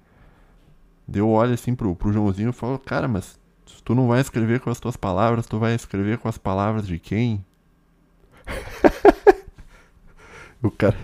[1.07, 3.39] Deu olho assim pro, pro Joãozinho e falou, cara, mas
[3.85, 6.99] Tu não vai escrever com as tuas palavras, tu vai escrever com as palavras de
[6.99, 7.45] quem?
[10.63, 10.97] o cara,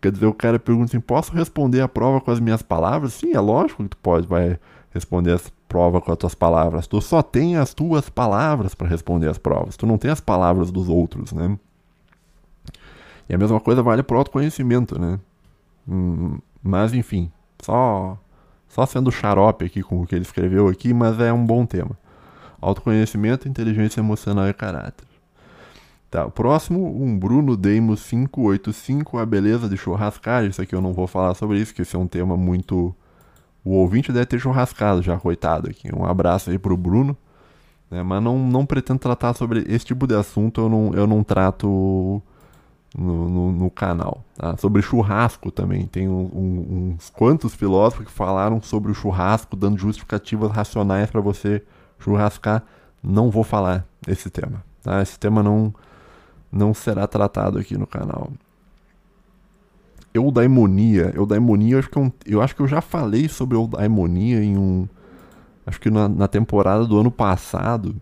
[0.00, 3.14] quer dizer, o cara pergunta assim: posso responder a prova com as minhas palavras?
[3.14, 4.58] Sim, é lógico que tu pode, vai
[4.92, 6.86] responder as provas com as tuas palavras.
[6.86, 9.76] Tu só tem as tuas palavras para responder as provas.
[9.76, 11.58] Tu não tem as palavras dos outros, né?
[13.28, 15.18] E a mesma coisa vale para o autoconhecimento, né?
[15.88, 17.30] Hum, mas enfim,
[17.62, 18.18] só
[18.68, 21.98] só sendo xarope aqui com o que ele escreveu aqui, mas é um bom tema.
[22.60, 25.06] Autoconhecimento, inteligência emocional e caráter.
[26.10, 30.44] Tá, o próximo, um Bruno Deimos 585, a beleza de churrascar.
[30.44, 32.94] Isso aqui eu não vou falar sobre isso, que esse é um tema muito.
[33.64, 35.94] O ouvinte deve ter churrascado já, coitado aqui.
[35.94, 37.16] Um abraço aí pro Bruno.
[37.90, 41.24] Né, mas não, não pretendo tratar sobre esse tipo de assunto, eu não, eu não
[41.24, 42.22] trato
[42.96, 44.24] no, no, no canal.
[44.36, 44.56] Tá?
[44.56, 45.86] Sobre churrasco também.
[45.86, 51.20] Tem um, um, uns quantos filósofos que falaram sobre o churrasco, dando justificativas racionais para
[51.20, 51.62] você
[51.98, 52.62] churrascar,
[53.02, 54.64] não vou falar esse tema.
[54.82, 55.02] Tá?
[55.02, 55.74] Esse tema não,
[56.50, 58.30] não será tratado aqui no canal.
[60.12, 61.12] Eudaimonia.
[61.14, 64.56] Eudaimonia, eu acho que eu, é eu acho que eu já falei sobre eudaimonia em
[64.56, 64.88] um.
[65.66, 67.94] Acho que na, na temporada do ano passado,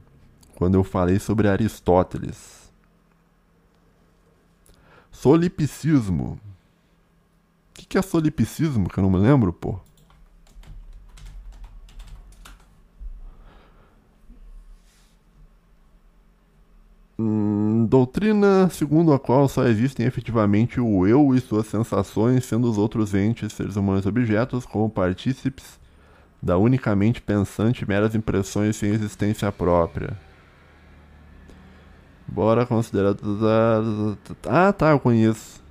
[0.55, 2.73] quando eu falei sobre Aristóteles.
[5.11, 6.39] Solipsismo.
[7.71, 8.89] O que, que é solipsismo?
[8.89, 9.79] Que eu não me lembro, pô.
[17.21, 22.79] Hum, doutrina segundo a qual só existem efetivamente o eu e suas sensações, sendo os
[22.79, 25.79] outros entes, seres humanos objetos, como partícipes
[26.41, 30.17] da unicamente pensante meras impressões sem existência própria.
[32.27, 33.17] Bora considerar.
[34.47, 35.63] Ah, tá, eu conheço.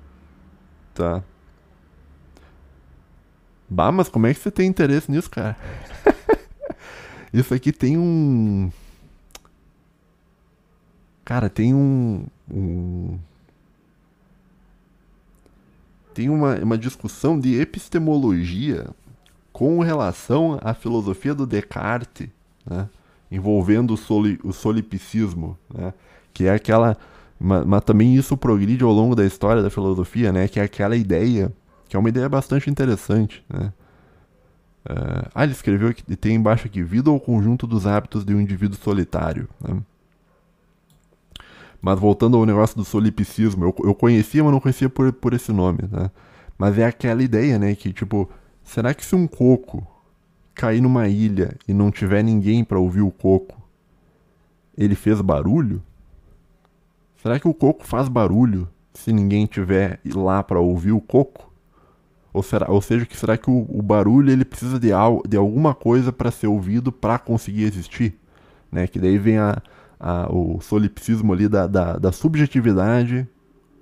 [0.94, 1.22] Tá.
[3.68, 5.56] Bah, mas como é que você tem interesse nisso, cara?
[7.32, 8.70] Isso aqui tem um.
[11.28, 12.24] Cara, tem um.
[12.50, 13.18] um
[16.14, 18.86] tem uma, uma discussão de epistemologia
[19.52, 22.30] com relação à filosofia do Descartes,
[22.64, 22.88] né?
[23.30, 25.92] envolvendo o, soli, o solipsismo, né?
[26.32, 26.96] que é aquela.
[27.38, 30.48] Mas, mas, também isso progride ao longo da história da filosofia, né?
[30.48, 31.52] que é aquela ideia,
[31.90, 33.44] que é uma ideia bastante interessante.
[33.50, 33.70] Né?
[34.88, 38.40] Uh, ah, ele escreveu que tem embaixo aqui: vida ou conjunto dos hábitos de um
[38.40, 39.46] indivíduo solitário.
[39.60, 39.78] Né?
[41.80, 45.52] Mas voltando ao negócio do solipsismo, eu, eu conhecia, mas não conhecia por, por esse
[45.52, 46.10] nome, né?
[46.56, 47.74] Mas é aquela ideia, né?
[47.74, 48.28] Que tipo,
[48.64, 49.86] será que se um coco
[50.54, 53.56] cair numa ilha e não tiver ninguém para ouvir o coco,
[54.76, 55.80] ele fez barulho?
[57.22, 61.48] Será que o coco faz barulho se ninguém tiver lá para ouvir o coco?
[62.32, 65.36] Ou, será, ou seja, que será que o, o barulho ele precisa de, al, de
[65.36, 68.18] alguma coisa para ser ouvido para conseguir existir?
[68.70, 68.86] Né?
[68.86, 69.62] Que daí vem a,
[69.98, 73.26] a, o solipsismo ali da, da, da subjetividade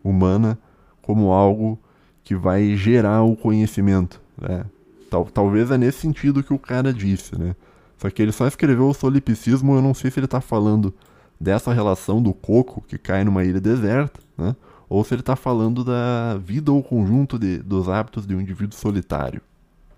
[0.02, 0.58] humana
[1.02, 1.78] como algo
[2.24, 4.20] que vai gerar o conhecimento.
[4.40, 4.64] Né?
[5.10, 7.54] Tal, talvez é nesse sentido que o cara disse, né?
[7.98, 10.92] Só que ele só escreveu o solipsismo, eu não sei se ele está falando
[11.40, 14.54] dessa relação do coco que cai numa ilha deserta, né?
[14.88, 18.76] Ou se ele está falando da vida ou conjunto de, dos hábitos de um indivíduo
[18.76, 19.40] solitário.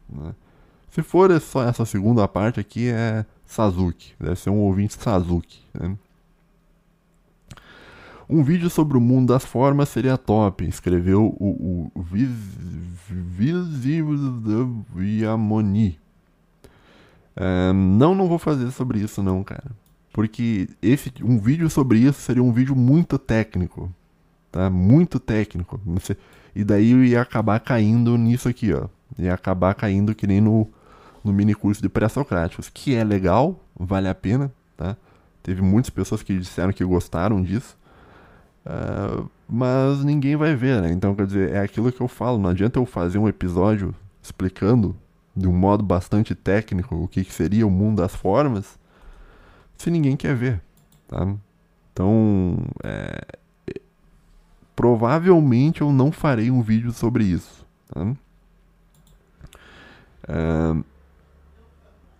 [0.09, 0.35] Né?
[0.91, 4.14] Se for só essa segunda parte aqui, é Sazuki.
[4.19, 5.61] Deve ser um ouvinte Sazuki.
[5.75, 5.95] Né?
[8.29, 12.03] Um vídeo sobre o mundo das formas seria top, escreveu o, o
[14.93, 15.99] Visiviamoni.
[17.35, 19.70] É, não, não vou fazer sobre isso não, cara.
[20.12, 23.91] Porque esse, um vídeo sobre isso seria um vídeo muito técnico.
[24.51, 24.68] Tá?
[24.68, 25.81] Muito técnico.
[26.55, 28.89] E daí eu ia acabar caindo nisso aqui, ó.
[29.18, 30.68] Ia acabar caindo que nem no,
[31.24, 32.68] no mini curso de pré-socráticos.
[32.68, 34.97] Que é legal, vale a pena, tá?
[35.43, 37.76] Teve muitas pessoas que disseram que gostaram disso.
[38.69, 40.93] Uh, mas ninguém vai ver, né?
[40.93, 42.39] Então, quer dizer, é aquilo que eu falo.
[42.39, 44.95] Não adianta eu fazer um episódio explicando
[45.35, 48.79] de um modo bastante técnico o que, que seria o mundo das formas
[49.77, 50.61] se ninguém quer ver,
[51.07, 51.35] tá?
[51.93, 53.25] Então, é,
[54.75, 58.12] provavelmente eu não farei um vídeo sobre isso, tá?
[60.29, 60.83] É,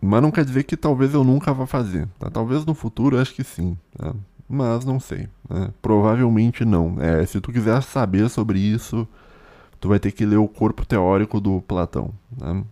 [0.01, 2.09] mas não quer dizer que talvez eu nunca vá fazer.
[2.18, 2.30] Tá?
[2.30, 3.76] Talvez no futuro, acho que sim.
[3.96, 4.14] Tá?
[4.49, 5.28] Mas não sei.
[5.49, 5.70] Né?
[5.82, 6.96] Provavelmente não.
[7.01, 9.07] É, se tu quiser saber sobre isso,
[9.78, 12.12] tu vai ter que ler o corpo teórico do Platão.
[12.40, 12.64] Né?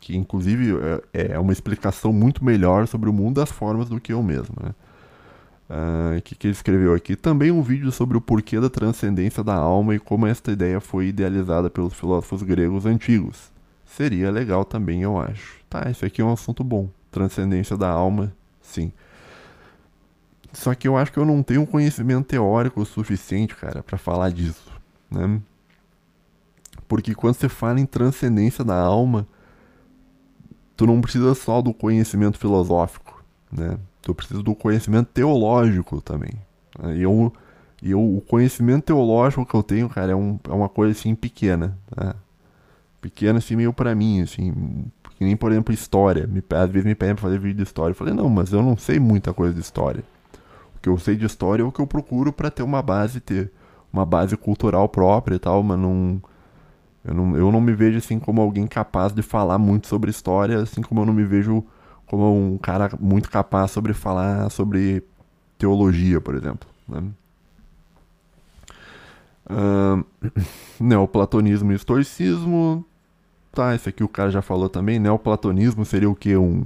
[0.00, 0.74] Que inclusive
[1.12, 4.54] é, é uma explicação muito melhor sobre o mundo das formas do que eu mesmo.
[4.60, 4.74] Né?
[5.66, 7.16] O uh, que, que ele escreveu aqui?
[7.16, 11.06] Também um vídeo sobre o porquê da transcendência da alma e como esta ideia foi
[11.06, 13.50] idealizada pelos filósofos gregos antigos.
[13.86, 15.58] Seria legal também, eu acho.
[15.70, 16.90] Tá, esse aqui é um assunto bom.
[17.10, 18.92] Transcendência da alma, sim.
[20.54, 24.72] Só que eu acho que eu não tenho conhecimento teórico suficiente, cara, para falar disso,
[25.10, 25.40] né?
[26.86, 29.26] Porque quando você fala em transcendência da alma,
[30.76, 33.78] tu não precisa só do conhecimento filosófico, né?
[34.00, 36.32] Tu precisa do conhecimento teológico também.
[36.94, 37.32] E eu,
[37.82, 41.76] eu, o conhecimento teológico que eu tenho, cara, é, um, é uma coisa assim pequena,
[41.96, 42.14] né?
[43.00, 44.52] Pequena assim meio para mim, assim,
[45.18, 46.26] que nem por exemplo história.
[46.26, 47.92] Me, às vezes me pedem pra fazer vídeo de história.
[47.92, 50.04] Eu falei, não, mas eu não sei muita coisa de história.
[50.84, 53.50] Que eu sei de história é o que eu procuro para ter uma base, ter
[53.90, 56.20] uma base cultural própria e tal, mas não
[57.02, 60.58] eu não, eu não me vejo assim como alguém capaz de falar muito sobre história,
[60.58, 61.64] assim como eu não me vejo
[62.04, 65.02] como um cara muito capaz sobre falar sobre
[65.56, 66.68] teologia, por exemplo.
[66.86, 67.02] Né?
[69.48, 70.04] Uh,
[70.78, 72.84] neoplatonismo e estoicismo.
[73.52, 74.98] Tá, esse aqui o cara já falou também.
[74.98, 76.36] Neoplatonismo seria o que?
[76.36, 76.62] Um.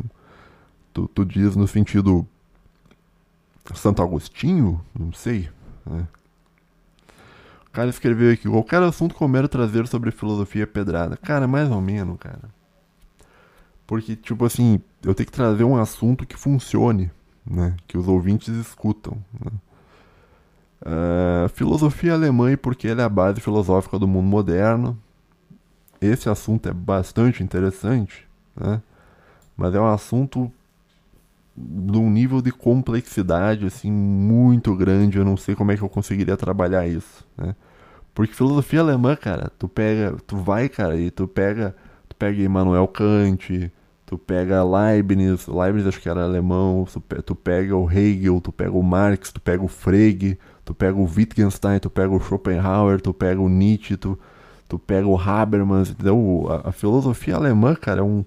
[0.92, 2.26] Tu, tu diz no sentido.
[3.76, 4.80] Santo Agostinho?
[4.98, 5.48] Não sei.
[5.84, 6.06] Né?
[7.66, 11.16] O cara escreveu aqui: qualquer assunto que Homero trazer sobre filosofia é pedrada.
[11.16, 12.50] Cara, mais ou menos, cara.
[13.86, 17.10] Porque, tipo assim, eu tenho que trazer um assunto que funcione,
[17.46, 17.74] né?
[17.86, 19.16] Que os ouvintes escutam.
[19.32, 19.50] Né?
[20.80, 24.98] Uh, filosofia alemã e porque ela é a base filosófica do mundo moderno.
[26.00, 28.80] Esse assunto é bastante interessante, né?
[29.56, 30.52] Mas é um assunto
[31.60, 35.18] de um nível de complexidade assim muito grande.
[35.18, 37.54] Eu não sei como é que eu conseguiria trabalhar isso, né?
[38.14, 41.74] Porque filosofia alemã, cara, tu pega, tu vai, cara, e tu pega,
[42.08, 43.70] tu pega Immanuel Kant,
[44.08, 46.86] Tu pega Leibniz, Leibniz acho que era alemão,
[47.26, 51.04] tu pega o Hegel, tu pega o Marx, tu pega o Frege, tu pega o
[51.04, 54.18] Wittgenstein, tu pega o Schopenhauer, tu pega o Nietzsche, tu,
[54.66, 58.24] tu pega o Habermas, então a, a filosofia alemã, cara, é um,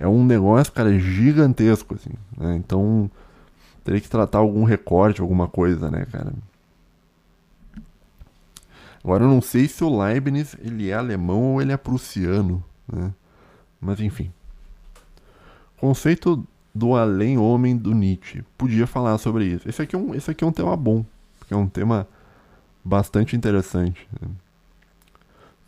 [0.00, 2.56] é um negócio, cara, gigantesco, assim, né?
[2.56, 3.10] Então,
[3.84, 6.32] teria que tratar algum recorte, alguma coisa, né, cara?
[9.04, 13.12] Agora eu não sei se o Leibniz ele é alemão ou ele é prussiano, né?
[13.78, 14.32] Mas enfim.
[15.76, 18.42] Conceito do além-homem do Nietzsche.
[18.56, 19.68] Podia falar sobre isso.
[19.68, 21.04] Esse aqui é um, esse aqui é um tema bom,
[21.38, 22.08] porque é um tema
[22.82, 24.08] bastante interessante.
[24.20, 24.28] Né?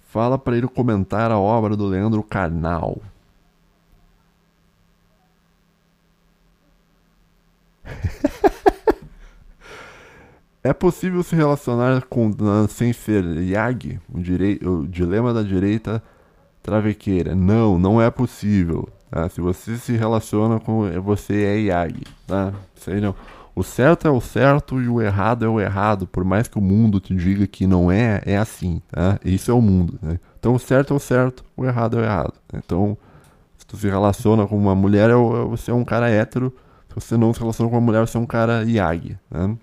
[0.09, 2.99] Fala para ele comentar a obra do Leandro Carnal.
[10.62, 12.30] é possível se relacionar com
[12.68, 14.18] sem ser Yag, o,
[14.68, 16.03] o dilema da direita
[16.62, 17.35] travequeira?
[17.35, 18.89] Não, não é possível.
[19.11, 19.28] Tá?
[19.28, 20.89] Se você se relaciona com.
[21.03, 22.05] Você é Yagi.
[22.26, 22.53] Tá?
[22.74, 23.14] Sei não.
[23.55, 26.07] O certo é o certo e o errado é o errado.
[26.07, 28.80] Por mais que o mundo te diga que não é, é assim.
[28.91, 29.18] Tá?
[29.22, 29.99] Isso é o mundo.
[30.01, 30.18] Né?
[30.39, 32.35] Então o certo é o certo, o errado é o errado.
[32.55, 32.97] Então,
[33.59, 36.53] se tu se relaciona com uma mulher, é é você é um cara hétero.
[36.93, 39.18] Se você não se relaciona com uma mulher, você é um cara Yagi.
[39.30, 39.57] Né?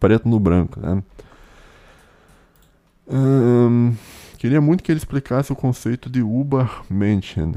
[0.00, 0.80] Preto no branco.
[0.80, 1.02] Né?
[4.36, 7.54] Queria muito que ele explicasse o conceito de Ubermenschen.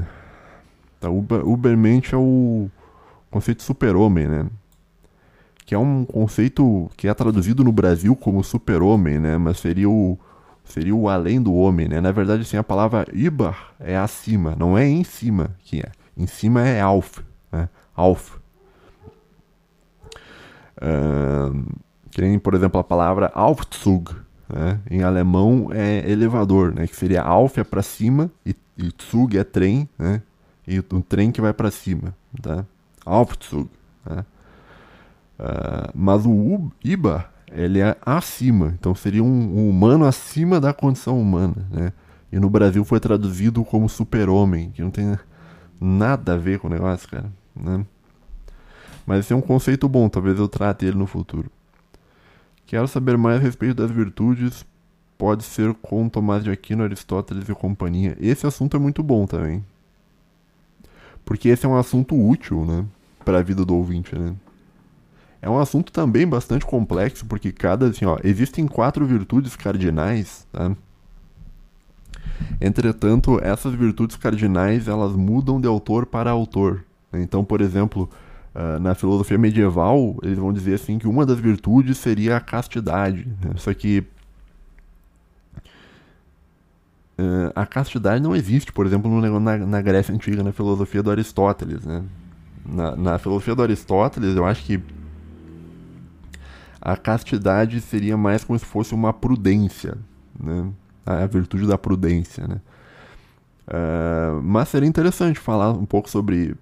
[1.00, 1.10] Tá?
[1.10, 2.70] Uber, Ubermente é o
[3.30, 4.46] conceito super-homem, né?
[5.64, 9.38] Que é um conceito que é traduzido no Brasil como super-homem, né?
[9.38, 10.18] Mas seria o,
[10.64, 12.00] seria o além do homem, né?
[12.00, 15.90] Na verdade, assim, a palavra Ibar é acima, não é em cima que é.
[16.16, 17.18] Em cima é Alf,
[17.50, 17.68] né?
[17.94, 18.41] Alf.
[22.10, 24.14] Que nem, por exemplo, a palavra Aufzug,
[24.48, 24.80] né?
[24.90, 26.86] Em alemão é elevador, né?
[26.86, 30.22] Que seria Alf é para cima e, e Zug é trem, né?
[30.66, 32.64] e um trem que vai para cima, tá?
[33.04, 33.68] Aufzug?
[34.06, 41.20] Uh, mas o Iba, ele é acima, então seria um, um, humano acima da condição
[41.20, 41.92] humana, né?
[42.30, 45.18] E no Brasil foi traduzido como super-homem, que não tem
[45.80, 47.84] nada a ver com o negócio, cara, né?
[49.06, 51.50] Mas esse é um conceito bom, talvez eu trate ele no futuro.
[52.66, 54.64] Quero saber mais a respeito das virtudes.
[55.18, 58.16] Pode ser com Tomás de Aquino, Aristóteles e companhia.
[58.20, 59.64] Esse assunto é muito bom também.
[61.24, 62.84] Porque esse é um assunto útil, né?
[63.24, 64.34] Para a vida do ouvinte, né?
[65.40, 70.74] É um assunto também bastante complexo, porque cada, assim, ó, existem quatro virtudes cardinais, tá?
[72.60, 76.84] Entretanto, essas virtudes cardinais, elas mudam de autor para autor.
[77.12, 78.08] Então, por exemplo,
[78.54, 83.26] uh, na filosofia medieval, eles vão dizer assim que uma das virtudes seria a castidade.
[83.42, 83.52] Né?
[83.56, 84.04] Só que
[87.18, 91.10] uh, a castidade não existe, por exemplo, no, na, na, Grécia Antiga, na filosofia do
[91.10, 91.84] Aristóteles.
[91.84, 92.02] Né?
[92.64, 94.80] Na, na filosofia do Aristóteles, eu acho que
[96.80, 99.96] a castidade seria mais como se fosse uma prudência,
[100.38, 100.68] né?
[101.06, 102.46] a virtude da prudência.
[102.46, 102.60] Né?
[103.68, 106.56] Uh, mas seria interessante falar um pouco sobre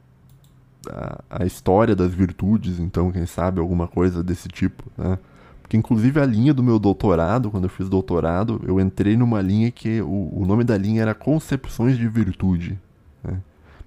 [0.88, 5.18] a, a, história das virtudes, então, quem sabe alguma coisa desse tipo, né?
[5.60, 9.70] Porque, inclusive, a linha do meu doutorado, quando eu fiz doutorado, eu entrei numa linha
[9.70, 12.76] que o, o nome da linha era Concepções de Virtude,
[13.22, 13.40] né?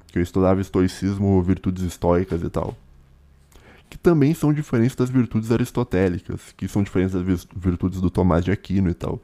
[0.07, 2.75] Que eu estudava estoicismo, virtudes estoicas e tal.
[3.89, 8.51] Que também são diferentes das virtudes aristotélicas, que são diferentes das virtudes do Tomás de
[8.51, 9.19] Aquino e tal.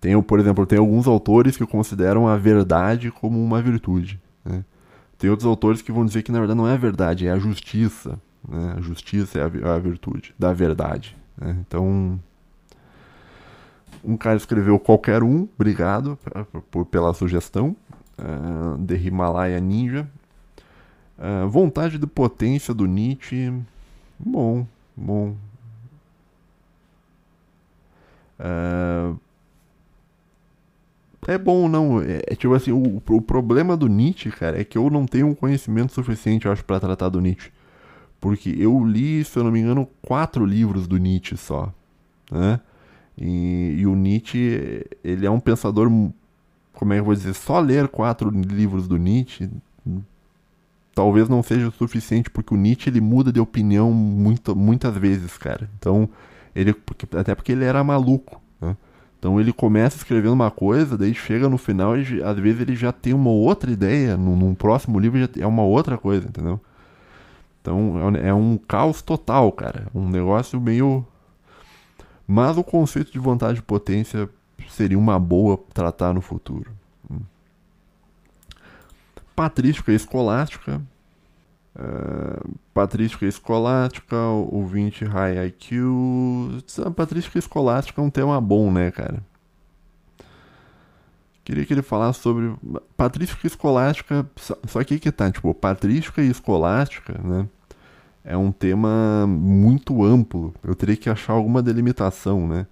[0.00, 4.20] Tem, por exemplo, tem alguns autores que consideram a verdade como uma virtude.
[5.18, 7.38] Tem outros autores que vão dizer que na verdade não é a verdade, é a
[7.38, 8.18] justiça.
[8.46, 8.74] Né?
[8.76, 11.16] A justiça é a, a virtude da verdade.
[11.36, 11.56] Né?
[11.66, 12.20] Então,
[14.04, 16.18] um cara escreveu qualquer um, obrigado
[16.70, 17.74] por, pela sugestão,
[18.18, 20.08] uh, de Himalaya Ninja.
[21.18, 23.52] Uh, vontade de potência do Nietzsche,
[24.18, 25.34] bom, bom.
[28.38, 29.18] Uh,
[31.26, 32.00] é bom, não.
[32.00, 35.26] É, é tipo assim, o, o problema do Nietzsche, cara, é que eu não tenho
[35.26, 37.50] um conhecimento suficiente, eu acho, para tratar do Nietzsche.
[38.20, 41.72] Porque eu li, se eu não me engano, quatro livros do Nietzsche só.
[42.30, 42.60] Né?
[43.16, 45.88] E, e o Nietzsche, ele é um pensador,
[46.72, 49.50] como é que eu vou dizer, só ler quatro livros do Nietzsche
[50.96, 55.36] talvez não seja o suficiente, porque o Nietzsche ele muda de opinião muito, muitas vezes,
[55.36, 55.68] cara.
[55.78, 56.08] Então,
[56.54, 56.74] ele,
[57.14, 58.40] até porque ele era maluco.
[59.18, 62.92] Então ele começa escrevendo uma coisa, daí chega no final e às vezes ele já
[62.92, 66.60] tem uma outra ideia, num, num próximo livro já é uma outra coisa, entendeu?
[67.60, 69.88] Então é um é caos total, cara.
[69.94, 71.04] Um negócio meio.
[72.26, 74.28] Mas o conceito de vontade de potência
[74.68, 76.70] seria uma boa tratar no futuro.
[77.10, 77.20] Hum.
[79.34, 80.80] Patrística escolástica
[81.78, 86.62] Uh, patrística escolástica, ouvinte high IQ.
[86.96, 89.22] Patrística escolástica é um tema bom, né, cara?
[91.44, 92.54] Queria que ele falasse sobre.
[92.96, 94.26] Patrística escolástica.
[94.66, 97.46] Só que que tá, tipo, patrística e escolástica, né?
[98.24, 100.54] É um tema muito amplo.
[100.64, 102.66] Eu teria que achar alguma delimitação, né?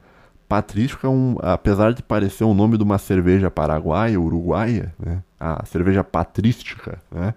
[0.48, 1.36] Patrística é um.
[1.42, 5.22] Apesar de parecer o nome de uma cerveja paraguaia, uruguaia, né?
[5.38, 7.34] A cerveja patrística, né?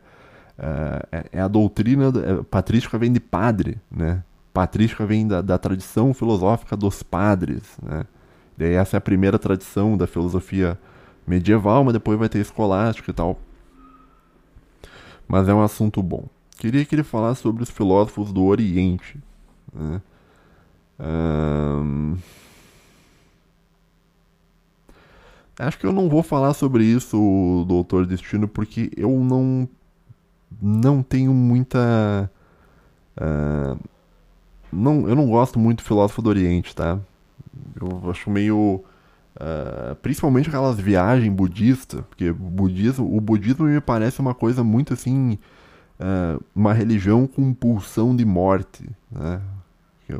[0.58, 4.24] É, é a doutrina é, patrística vem de padre, né?
[4.54, 8.06] Patrística vem da, da tradição filosófica dos padres, né?
[8.58, 10.80] Daí essa é a primeira tradição da filosofia
[11.28, 13.40] medieval, mas depois vai ter escolástica e tal.
[15.28, 16.26] Mas é um assunto bom.
[16.58, 19.20] Queria que ele falasse sobre os filósofos do Oriente.
[19.72, 20.02] Né?
[21.00, 22.18] Um...
[25.60, 29.68] Acho que eu não vou falar sobre isso, doutor Destino, porque eu não
[30.62, 32.30] não tenho muita.
[33.18, 33.78] Uh,
[34.72, 37.00] não, eu não gosto muito do filósofo do Oriente, tá?
[37.80, 38.84] Eu acho meio.
[39.36, 45.38] Uh, principalmente aquelas viagens budistas, porque budismo, o budismo me parece uma coisa muito assim.
[46.00, 49.42] Uh, uma religião com pulsão de morte, né?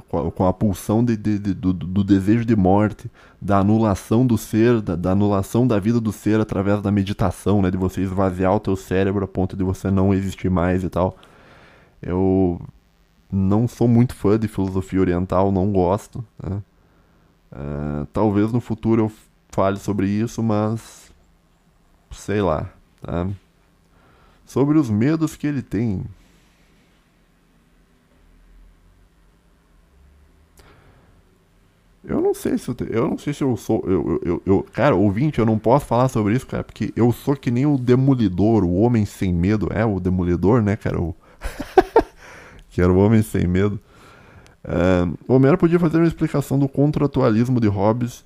[0.10, 3.10] Com a pulsão de, de, de, do, do, desejo de morte,
[3.42, 7.72] da anulação do ser, da, da, anulação da vida do ser através da meditação, né,
[7.72, 11.16] de você esvaziar o teu cérebro a ponto de você não existir mais e tal.
[12.02, 12.62] Eu
[13.32, 16.24] não sou muito fã de filosofia oriental, não gosto.
[16.42, 16.62] Né?
[17.52, 19.12] Uh, talvez no futuro eu
[19.50, 21.12] fale sobre isso, mas
[22.12, 22.70] sei lá.
[23.02, 23.28] Tá?
[24.46, 26.04] Sobre os medos que ele tem.
[32.08, 33.84] Eu não sei se eu, te, eu não sei se eu sou.
[33.86, 37.36] Eu, eu, eu, cara, ouvinte, eu não posso falar sobre isso, cara, porque eu sou
[37.36, 39.68] que nem o Demolidor, o Homem Sem Medo.
[39.74, 41.02] É, o Demolidor, né, cara?
[41.02, 41.14] O...
[42.72, 43.78] que era o Homem Sem Medo.
[44.64, 48.26] Uh, o Homero podia fazer uma explicação do contratualismo de Hobbes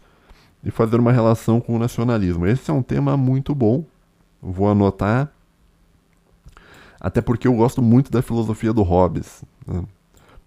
[0.63, 2.45] e fazer uma relação com o nacionalismo.
[2.45, 3.83] Esse é um tema muito bom.
[4.39, 5.31] Vou anotar.
[6.99, 9.43] Até porque eu gosto muito da filosofia do Hobbes.
[9.65, 9.83] Né?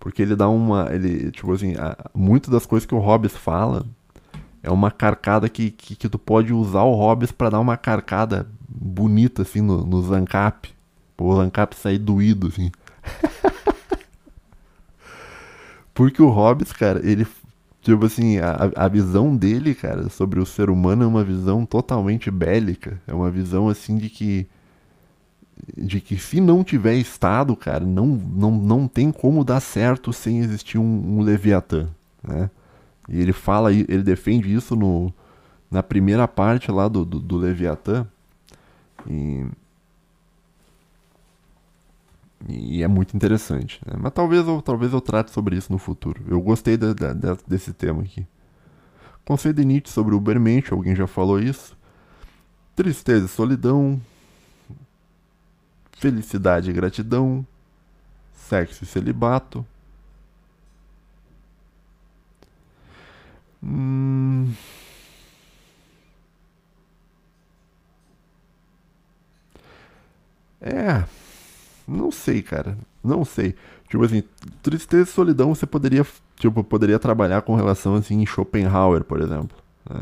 [0.05, 0.95] Porque ele dá uma.
[0.95, 3.87] Ele, tipo assim, a, muitas das coisas que o Hobbes fala
[4.63, 8.47] é uma carcada que, que, que tu pode usar o Hobbes para dar uma carcada
[8.69, 10.69] bonita, assim, no, no Zancap.
[11.17, 12.71] O Zancap sair doído, assim.
[15.95, 17.27] Porque o Hobbes, cara, ele.
[17.81, 22.31] Tipo assim, a, a visão dele, cara, sobre o ser humano é uma visão totalmente
[22.31, 23.01] bélica.
[23.07, 24.47] É uma visão, assim, de que.
[25.77, 30.41] De que se não tiver Estado, cara, não, não, não tem como dar certo sem
[30.41, 31.89] existir um, um Leviatã,
[32.23, 32.51] né?
[33.09, 35.13] E ele fala, ele defende isso no,
[35.71, 38.07] na primeira parte lá do, do, do Leviatã.
[39.07, 39.45] E,
[42.49, 43.81] e é muito interessante.
[43.87, 43.95] Né?
[43.99, 46.23] Mas talvez eu, talvez eu trate sobre isso no futuro.
[46.29, 48.27] Eu gostei de, de, de, desse tema aqui.
[49.25, 51.77] Conceito de Nietzsche sobre o Ubermensch, alguém já falou isso.
[52.77, 54.01] Tristeza e solidão.
[55.97, 57.47] Felicidade e gratidão.
[58.35, 59.65] Sexo e celibato.
[63.63, 64.53] Hum...
[70.61, 71.05] É.
[71.87, 72.77] Não sei, cara.
[73.03, 73.55] Não sei.
[73.89, 74.23] Tipo assim,
[74.63, 76.07] tristeza e solidão você poderia,
[76.37, 79.57] tipo, poderia trabalhar com relação assim em Schopenhauer, por exemplo.
[79.89, 80.01] Né?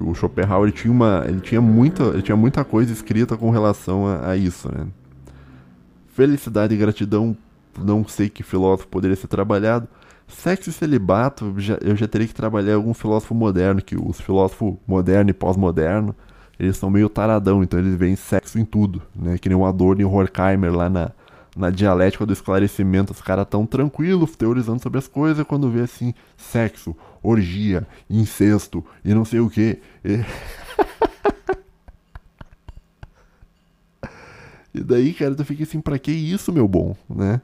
[0.00, 4.30] O Schopenhauer tinha uma, ele tinha muita, ele tinha muita coisa escrita com relação a,
[4.30, 4.86] a isso, né?
[6.08, 7.36] Felicidade e gratidão,
[7.78, 9.88] não sei que filósofo poderia ser trabalhado.
[10.26, 14.74] Sexo e celibato, já, eu já teria que trabalhar algum filósofo moderno, que os filósofos
[14.86, 16.14] moderno e pós-moderno,
[16.58, 19.38] eles são meio taradão, então eles veem sexo em tudo, né?
[19.38, 21.12] Que nem o Adorno e o Horkheimer lá na,
[21.58, 26.14] na dialética do esclarecimento, os caras tão tranquilos, teorizando sobre as coisas, quando vê assim,
[26.36, 29.78] sexo, orgia, incesto e não sei o que.
[34.74, 34.80] E...
[34.80, 37.40] daí, cara, tu fica assim, pra que isso, meu bom, né?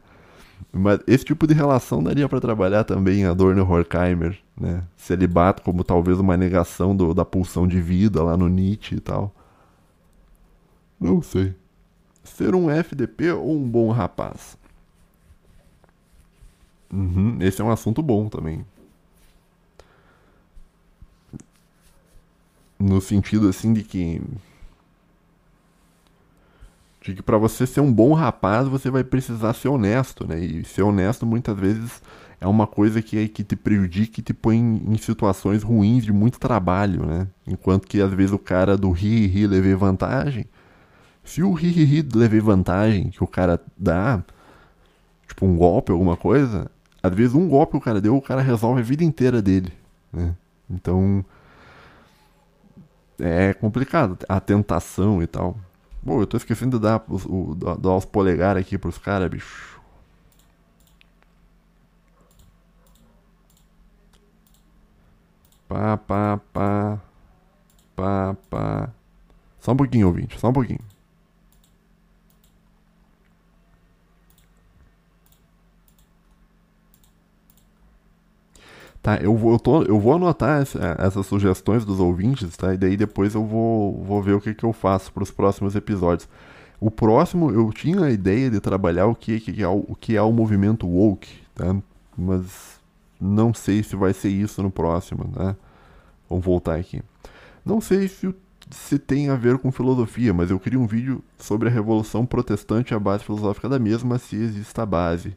[0.71, 4.85] Mas esse tipo de relação daria para trabalhar também Adorno Horkheimer, né?
[4.95, 9.35] Celibato como talvez uma negação do, da pulsão de vida lá no Nietzsche e tal.
[11.01, 11.55] Não sei.
[12.25, 14.57] Ser um FDP ou um bom rapaz?
[16.93, 18.65] Uhum, esse é um assunto bom também.
[22.79, 24.21] No sentido assim de que
[27.05, 30.39] de que para você ser um bom rapaz, você vai precisar ser honesto, né?
[30.41, 32.01] E ser honesto muitas vezes
[32.41, 36.39] é uma coisa que, que te prejudica e te põe em, situações ruins de muito
[36.39, 37.29] trabalho, né?
[37.47, 40.47] Enquanto que às vezes o cara do ri ri levei vantagem.
[41.25, 44.23] Se o ri levei vantagem que o cara dá,
[45.27, 46.71] tipo um golpe, alguma coisa,
[47.03, 49.73] às vezes um golpe que o cara deu, o cara resolve a vida inteira dele,
[50.13, 50.35] né?
[50.69, 51.25] Então
[53.19, 55.57] é complicado a tentação e tal.
[56.03, 59.81] Bom, eu tô esquecendo de dar, o, dar os polegares aqui pros caras, bicho.
[65.69, 67.01] Pá, pá, pá.
[67.97, 68.91] Pá, pá.
[69.61, 70.81] Só um pouquinho, ouvinte, só um pouquinho.
[79.05, 82.73] Tá, eu vou, eu, tô, eu vou anotar essa, essas sugestões dos ouvintes, tá?
[82.73, 85.77] E daí depois eu vou, vou ver o que, que eu faço para os próximos
[85.77, 86.27] episódios.
[86.81, 90.17] O próximo, eu tinha a ideia de trabalhar o que, que, é, o, o que
[90.17, 91.77] é o movimento woke, tá?
[92.17, 92.81] Mas
[93.21, 95.55] não sei se vai ser isso no próximo, tá?
[96.27, 97.03] Vamos voltar aqui.
[97.63, 98.35] Não sei se,
[98.71, 102.95] se tem a ver com filosofia, mas eu queria um vídeo sobre a Revolução Protestante
[102.95, 105.37] e a base filosófica da mesma, se existe a base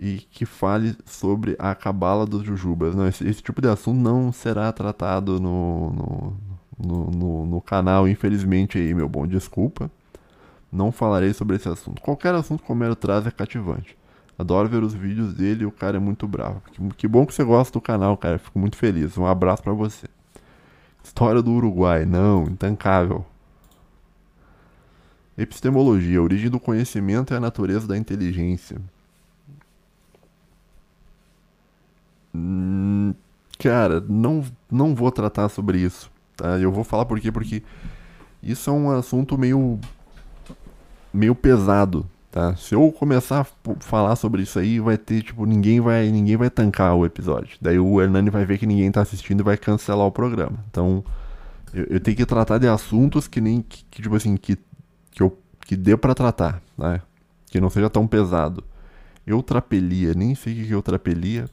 [0.00, 2.94] e que fale sobre a cabala dos jujubas.
[2.94, 5.90] Não, esse, esse, tipo de assunto não será tratado no,
[6.78, 9.90] no, no, no, canal, infelizmente aí, meu bom, desculpa.
[10.72, 12.00] Não falarei sobre esse assunto.
[12.00, 13.94] Qualquer assunto que o Homero traz é cativante.
[14.38, 16.62] Adoro ver os vídeos dele o cara é muito bravo.
[16.72, 18.38] Que, que bom que você gosta do canal, cara.
[18.38, 19.18] Fico muito feliz.
[19.18, 20.06] Um abraço para você.
[21.04, 22.06] História do Uruguai.
[22.06, 23.26] Não, intancável.
[25.36, 28.80] Epistemologia, a origem do conhecimento e a natureza da inteligência.
[32.34, 33.14] Hum,
[33.58, 36.10] cara, não, não vou tratar sobre isso.
[36.36, 36.58] Tá?
[36.58, 37.30] Eu vou falar por quê?
[37.30, 37.62] Porque
[38.42, 39.78] isso é um assunto meio,
[41.12, 42.06] meio pesado.
[42.30, 42.54] Tá?
[42.54, 46.48] Se eu começar a falar sobre isso aí, vai ter, tipo, ninguém vai, ninguém vai
[46.48, 47.58] tancar o episódio.
[47.60, 50.64] Daí o Hernani vai ver que ninguém tá assistindo e vai cancelar o programa.
[50.70, 51.04] Então,
[51.74, 54.56] eu, eu tenho que tratar de assuntos que nem, que, que tipo assim, que,
[55.10, 55.36] que, eu,
[55.66, 57.00] que dê para tratar, né?
[57.46, 58.62] Que não seja tão pesado.
[59.26, 61.46] Eu trapelia, nem sei o que eu trapelia,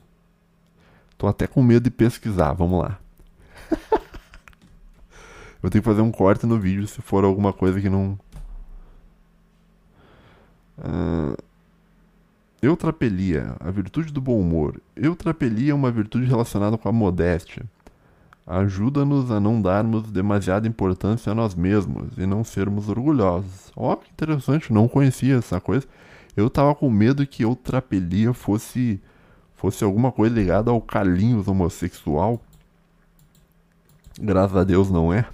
[1.17, 2.99] Tô até com medo de pesquisar, vamos lá.
[5.63, 8.19] eu tenho que fazer um corte no vídeo se for alguma coisa que não.
[10.77, 11.35] Uh,
[12.61, 14.79] Eutrapelia, a virtude do bom humor.
[14.95, 17.65] Eutrapelia é uma virtude relacionada com a modéstia.
[18.45, 23.71] Ajuda-nos a não darmos demasiada importância a nós mesmos e não sermos orgulhosos.
[23.75, 25.85] Ó, oh, que interessante, não conhecia essa coisa.
[26.35, 29.01] Eu tava com medo que eutrapelia fosse
[29.57, 32.39] fosse alguma coisa ligada ao calinhos homossexual.
[34.19, 35.25] Graças a Deus não é.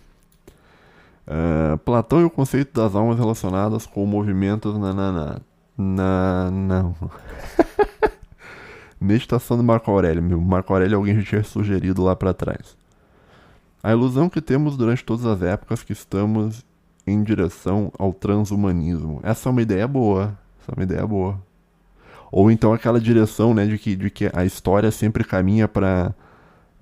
[1.27, 5.41] Uh, Platão e o conceito das almas relacionadas com movimentos na, na, na,
[5.77, 6.95] na não.
[8.99, 10.41] Meditação do Marco Aurélio.
[10.41, 12.75] Marco Aurélio alguém já tinha sugerido lá para trás.
[13.81, 16.65] A ilusão que temos durante todas as épocas que estamos
[17.05, 19.19] em direção ao transhumanismo.
[19.21, 20.37] Essa é uma ideia boa.
[20.61, 21.37] Essa é uma ideia boa.
[22.35, 26.15] Ou então aquela direção, né, de que, de que a história sempre caminha para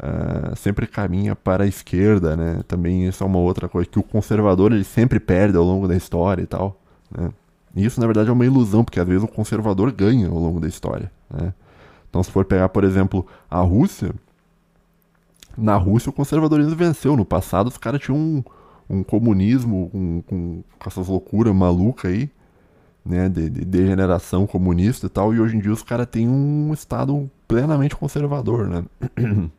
[0.02, 2.62] uh, sempre caminha para a esquerda, né?
[2.70, 5.96] Também isso é uma outra coisa que o conservador ele sempre perde ao longo da
[5.96, 6.80] história e tal,
[7.14, 7.32] né?
[7.76, 10.70] Isso na verdade é uma ilusão, porque às vezes o conservador ganha ao longo da
[10.70, 11.54] história, né?
[12.10, 14.14] Então se for pegar, por exemplo, a Rússia,
[15.58, 17.18] na Rússia o conservadorismo venceu.
[17.18, 18.44] No passado os caras tinham um,
[18.90, 22.30] um comunismo com, com, com, essas loucuras malucas aí,
[23.06, 26.72] né, de, de, degeneração comunista e tal, e hoje em dia os caras têm um
[26.74, 28.84] estado plenamente conservador, né?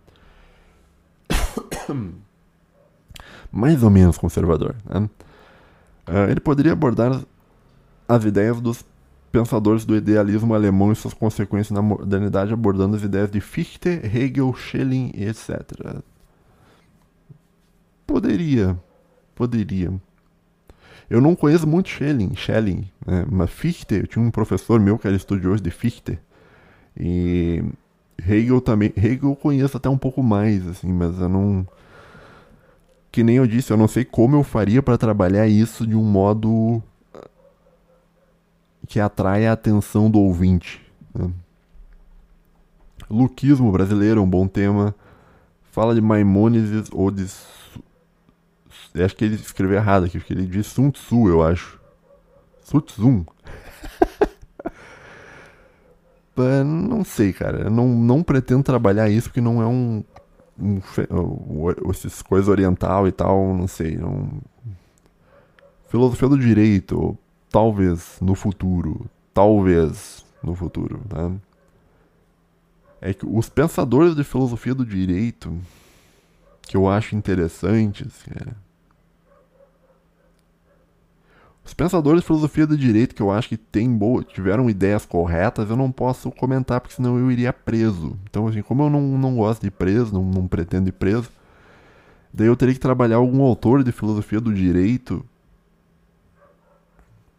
[3.51, 5.11] Mais ou menos conservador, né?
[6.09, 7.23] Uh, ele poderia abordar
[8.09, 8.85] as ideias dos
[9.31, 14.53] pensadores do idealismo alemão e suas consequências na modernidade, abordando as ideias de Fichte, Hegel,
[14.55, 16.03] Schelling, etc.
[18.07, 18.79] Poderia,
[19.35, 19.93] poderia.
[21.13, 23.27] Eu não conheço muito Schelling, Schelling né?
[23.31, 26.19] mas Fichte, eu tinha um professor meu que era estudioso de Fichte,
[26.99, 27.63] e
[28.27, 31.69] Hegel também, Hegel eu conheço até um pouco mais, assim, mas eu não...
[33.11, 36.03] Que nem eu disse, eu não sei como eu faria para trabalhar isso de um
[36.03, 36.83] modo
[38.89, 40.81] que atrai a atenção do ouvinte.
[41.15, 41.31] Né?
[43.11, 44.95] Luquismo brasileiro é um bom tema.
[45.71, 47.27] Fala de Maimônides ou de.
[48.95, 51.81] Eu acho que ele escreveu errado aqui, porque ele diz Sun Tzu, eu acho.
[52.63, 53.27] Sun Tzu.
[56.65, 57.63] não sei, cara.
[57.63, 60.05] Eu não, não pretendo trabalhar isso porque não é um.
[60.59, 63.97] um, um essas coisas oriental e tal, não sei.
[63.97, 64.29] Não...
[65.89, 67.17] Filosofia do direito,
[67.51, 71.31] talvez no futuro, talvez no futuro, tá?
[73.01, 75.53] É que os pensadores de filosofia do direito
[76.63, 78.57] que eu acho interessantes, cara,
[81.65, 85.71] os pensadores de filosofia do direito que eu acho que tem boa, tiveram ideias corretas,
[85.71, 88.19] eu não posso comentar porque senão eu iria preso.
[88.29, 91.31] Então, assim, como eu não, não gosto de preso, não, não pretendo ir preso,
[92.33, 95.25] daí eu teria que trabalhar algum autor de filosofia do direito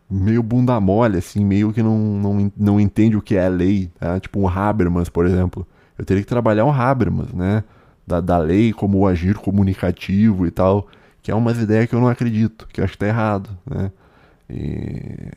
[0.10, 3.90] meio bunda mole, assim, meio que não, não, não entende o que é a lei,
[4.00, 4.20] tá?
[4.20, 5.68] Tipo um Habermas, por exemplo.
[5.98, 7.64] Eu teria que trabalhar um Habermas, né?
[8.06, 10.88] Da, da lei, como o agir comunicativo e tal,
[11.22, 13.92] que é umas ideias que eu não acredito, que eu acho que tá errado, né?
[14.50, 15.32] E,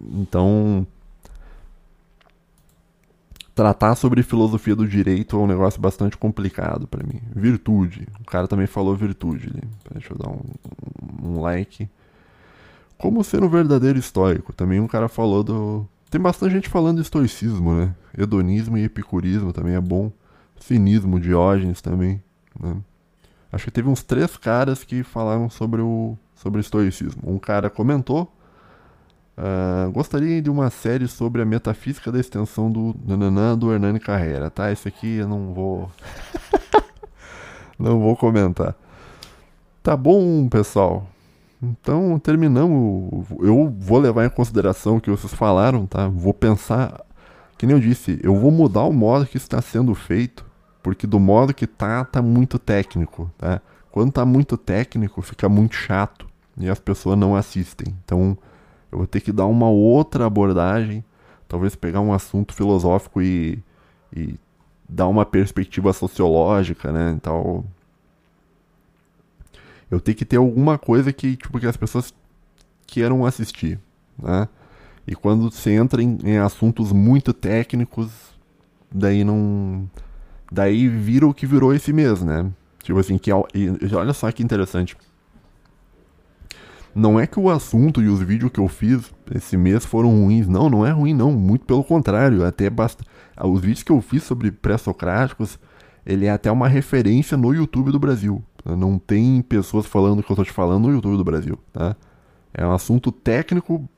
[0.00, 0.86] então,
[3.54, 7.20] tratar sobre filosofia do direito é um negócio bastante complicado para mim.
[7.34, 8.08] Virtude.
[8.20, 9.52] O cara também falou virtude.
[9.52, 9.60] Né?
[9.92, 10.40] Deixa eu dar um,
[11.22, 11.88] um like.
[12.96, 14.52] Como ser um verdadeiro estoico.
[14.52, 15.86] Também um cara falou do.
[16.10, 17.94] Tem bastante gente falando de estoicismo, né?
[18.16, 20.10] Hedonismo e epicurismo também é bom.
[20.58, 22.22] Cinismo, Diógenes também.
[22.58, 22.76] Né?
[23.52, 27.22] Acho que teve uns três caras que falaram sobre o sobre estoicismo.
[27.26, 28.32] Um cara comentou.
[29.40, 34.50] Uh, gostaria de uma série sobre a metafísica da extensão do nananã do Hernani Carreira,
[34.50, 34.70] tá?
[34.70, 35.90] Esse aqui eu não vou.
[37.78, 38.74] não vou comentar.
[39.82, 41.06] Tá bom, pessoal.
[41.62, 43.26] Então, terminamos.
[43.40, 46.06] Eu vou levar em consideração o que vocês falaram, tá?
[46.06, 47.00] Vou pensar.
[47.56, 50.44] Que nem eu disse, eu vou mudar o modo que está sendo feito,
[50.82, 53.62] porque do modo que tá, tá muito técnico, tá?
[53.90, 56.26] Quando tá muito técnico, fica muito chato
[56.58, 57.94] e as pessoas não assistem.
[58.04, 58.36] Então,
[58.90, 61.04] eu vou ter que dar uma outra abordagem,
[61.48, 63.62] talvez pegar um assunto filosófico e,
[64.14, 64.34] e
[64.88, 67.12] dar uma perspectiva sociológica, né?
[67.16, 67.64] Então,
[69.90, 72.14] eu tenho que ter alguma coisa que, tipo, que as pessoas
[72.86, 73.78] queiram assistir,
[74.18, 74.48] né?
[75.06, 78.10] E quando você entra em, em assuntos muito técnicos,
[78.90, 79.88] daí não.
[80.52, 82.50] Daí vira o que virou esse mês, né?
[82.82, 84.96] Tipo assim, que e, olha só que interessante.
[86.94, 90.48] Não é que o assunto e os vídeos que eu fiz esse mês foram ruins.
[90.48, 91.32] Não, não é ruim, não.
[91.32, 92.44] Muito pelo contrário.
[92.44, 93.04] Até basta.
[93.42, 95.58] Os vídeos que eu fiz sobre pré-socráticos,
[96.04, 98.42] ele é até uma referência no YouTube do Brasil.
[98.64, 101.96] Não tem pessoas falando o que eu estou te falando no YouTube do Brasil, tá?
[102.52, 103.88] É um assunto técnico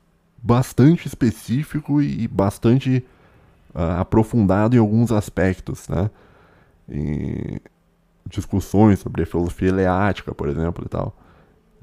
[0.41, 3.03] bastante específico e bastante
[3.73, 6.09] uh, aprofundado em alguns aspectos, né?
[6.87, 7.59] Em
[8.29, 11.17] discussões sobre filosofia eleática, por exemplo, e tal.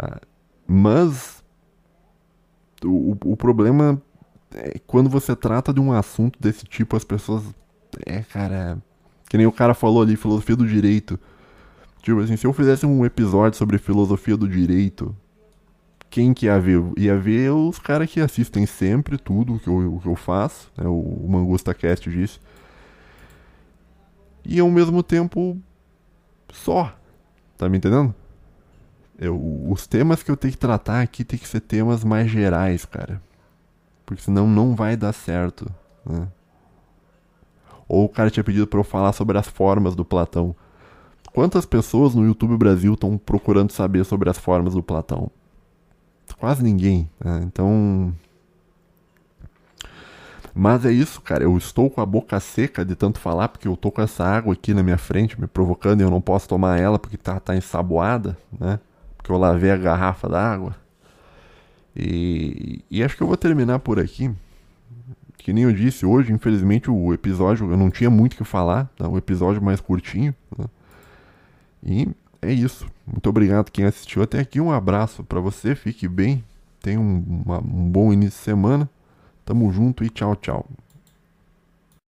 [0.00, 0.29] Uh,
[0.72, 1.42] mas
[2.84, 4.00] o, o problema
[4.54, 7.42] é quando você trata de um assunto desse tipo, as pessoas.
[8.06, 8.80] É, cara.
[9.28, 11.18] Que nem o cara falou ali, filosofia do direito.
[12.00, 15.12] Tipo assim, se eu fizesse um episódio sobre filosofia do direito,
[16.08, 16.80] quem que ia ver?
[16.96, 20.86] Ia ver os caras que assistem sempre tudo que eu, que eu faço, né?
[20.86, 22.38] o, Mangusta Cast disse.
[24.44, 25.58] E ao mesmo tempo,
[26.52, 26.96] só.
[27.58, 28.14] Tá me entendendo?
[29.20, 29.38] Eu,
[29.68, 33.20] os temas que eu tenho que tratar aqui tem que ser temas mais gerais, cara.
[34.06, 35.70] Porque senão não vai dar certo.
[36.06, 36.26] Né?
[37.86, 40.56] Ou o cara tinha pedido para eu falar sobre as formas do Platão.
[41.34, 45.30] Quantas pessoas no YouTube Brasil estão procurando saber sobre as formas do Platão?
[46.38, 47.10] Quase ninguém.
[47.22, 47.42] Né?
[47.44, 48.14] Então.
[50.54, 51.44] Mas é isso, cara.
[51.44, 54.54] Eu estou com a boca seca de tanto falar, porque eu tô com essa água
[54.54, 57.54] aqui na minha frente, me provocando, e eu não posso tomar ela porque tá, tá
[57.54, 58.80] ensaboada, né?
[59.20, 60.74] Porque eu lavei a garrafa d'água.
[61.94, 64.30] E, e acho que eu vou terminar por aqui.
[65.36, 68.90] Que nem eu disse hoje, infelizmente o episódio eu não tinha muito o que falar,
[68.96, 69.08] tá?
[69.08, 70.34] um episódio mais curtinho.
[70.56, 70.64] Né?
[71.82, 72.08] E
[72.40, 72.86] é isso.
[73.06, 74.60] Muito obrigado quem assistiu até aqui.
[74.60, 76.44] Um abraço para você, fique bem,
[76.80, 78.88] tenha um, uma, um bom início de semana.
[79.44, 80.66] Tamo junto e tchau, tchau.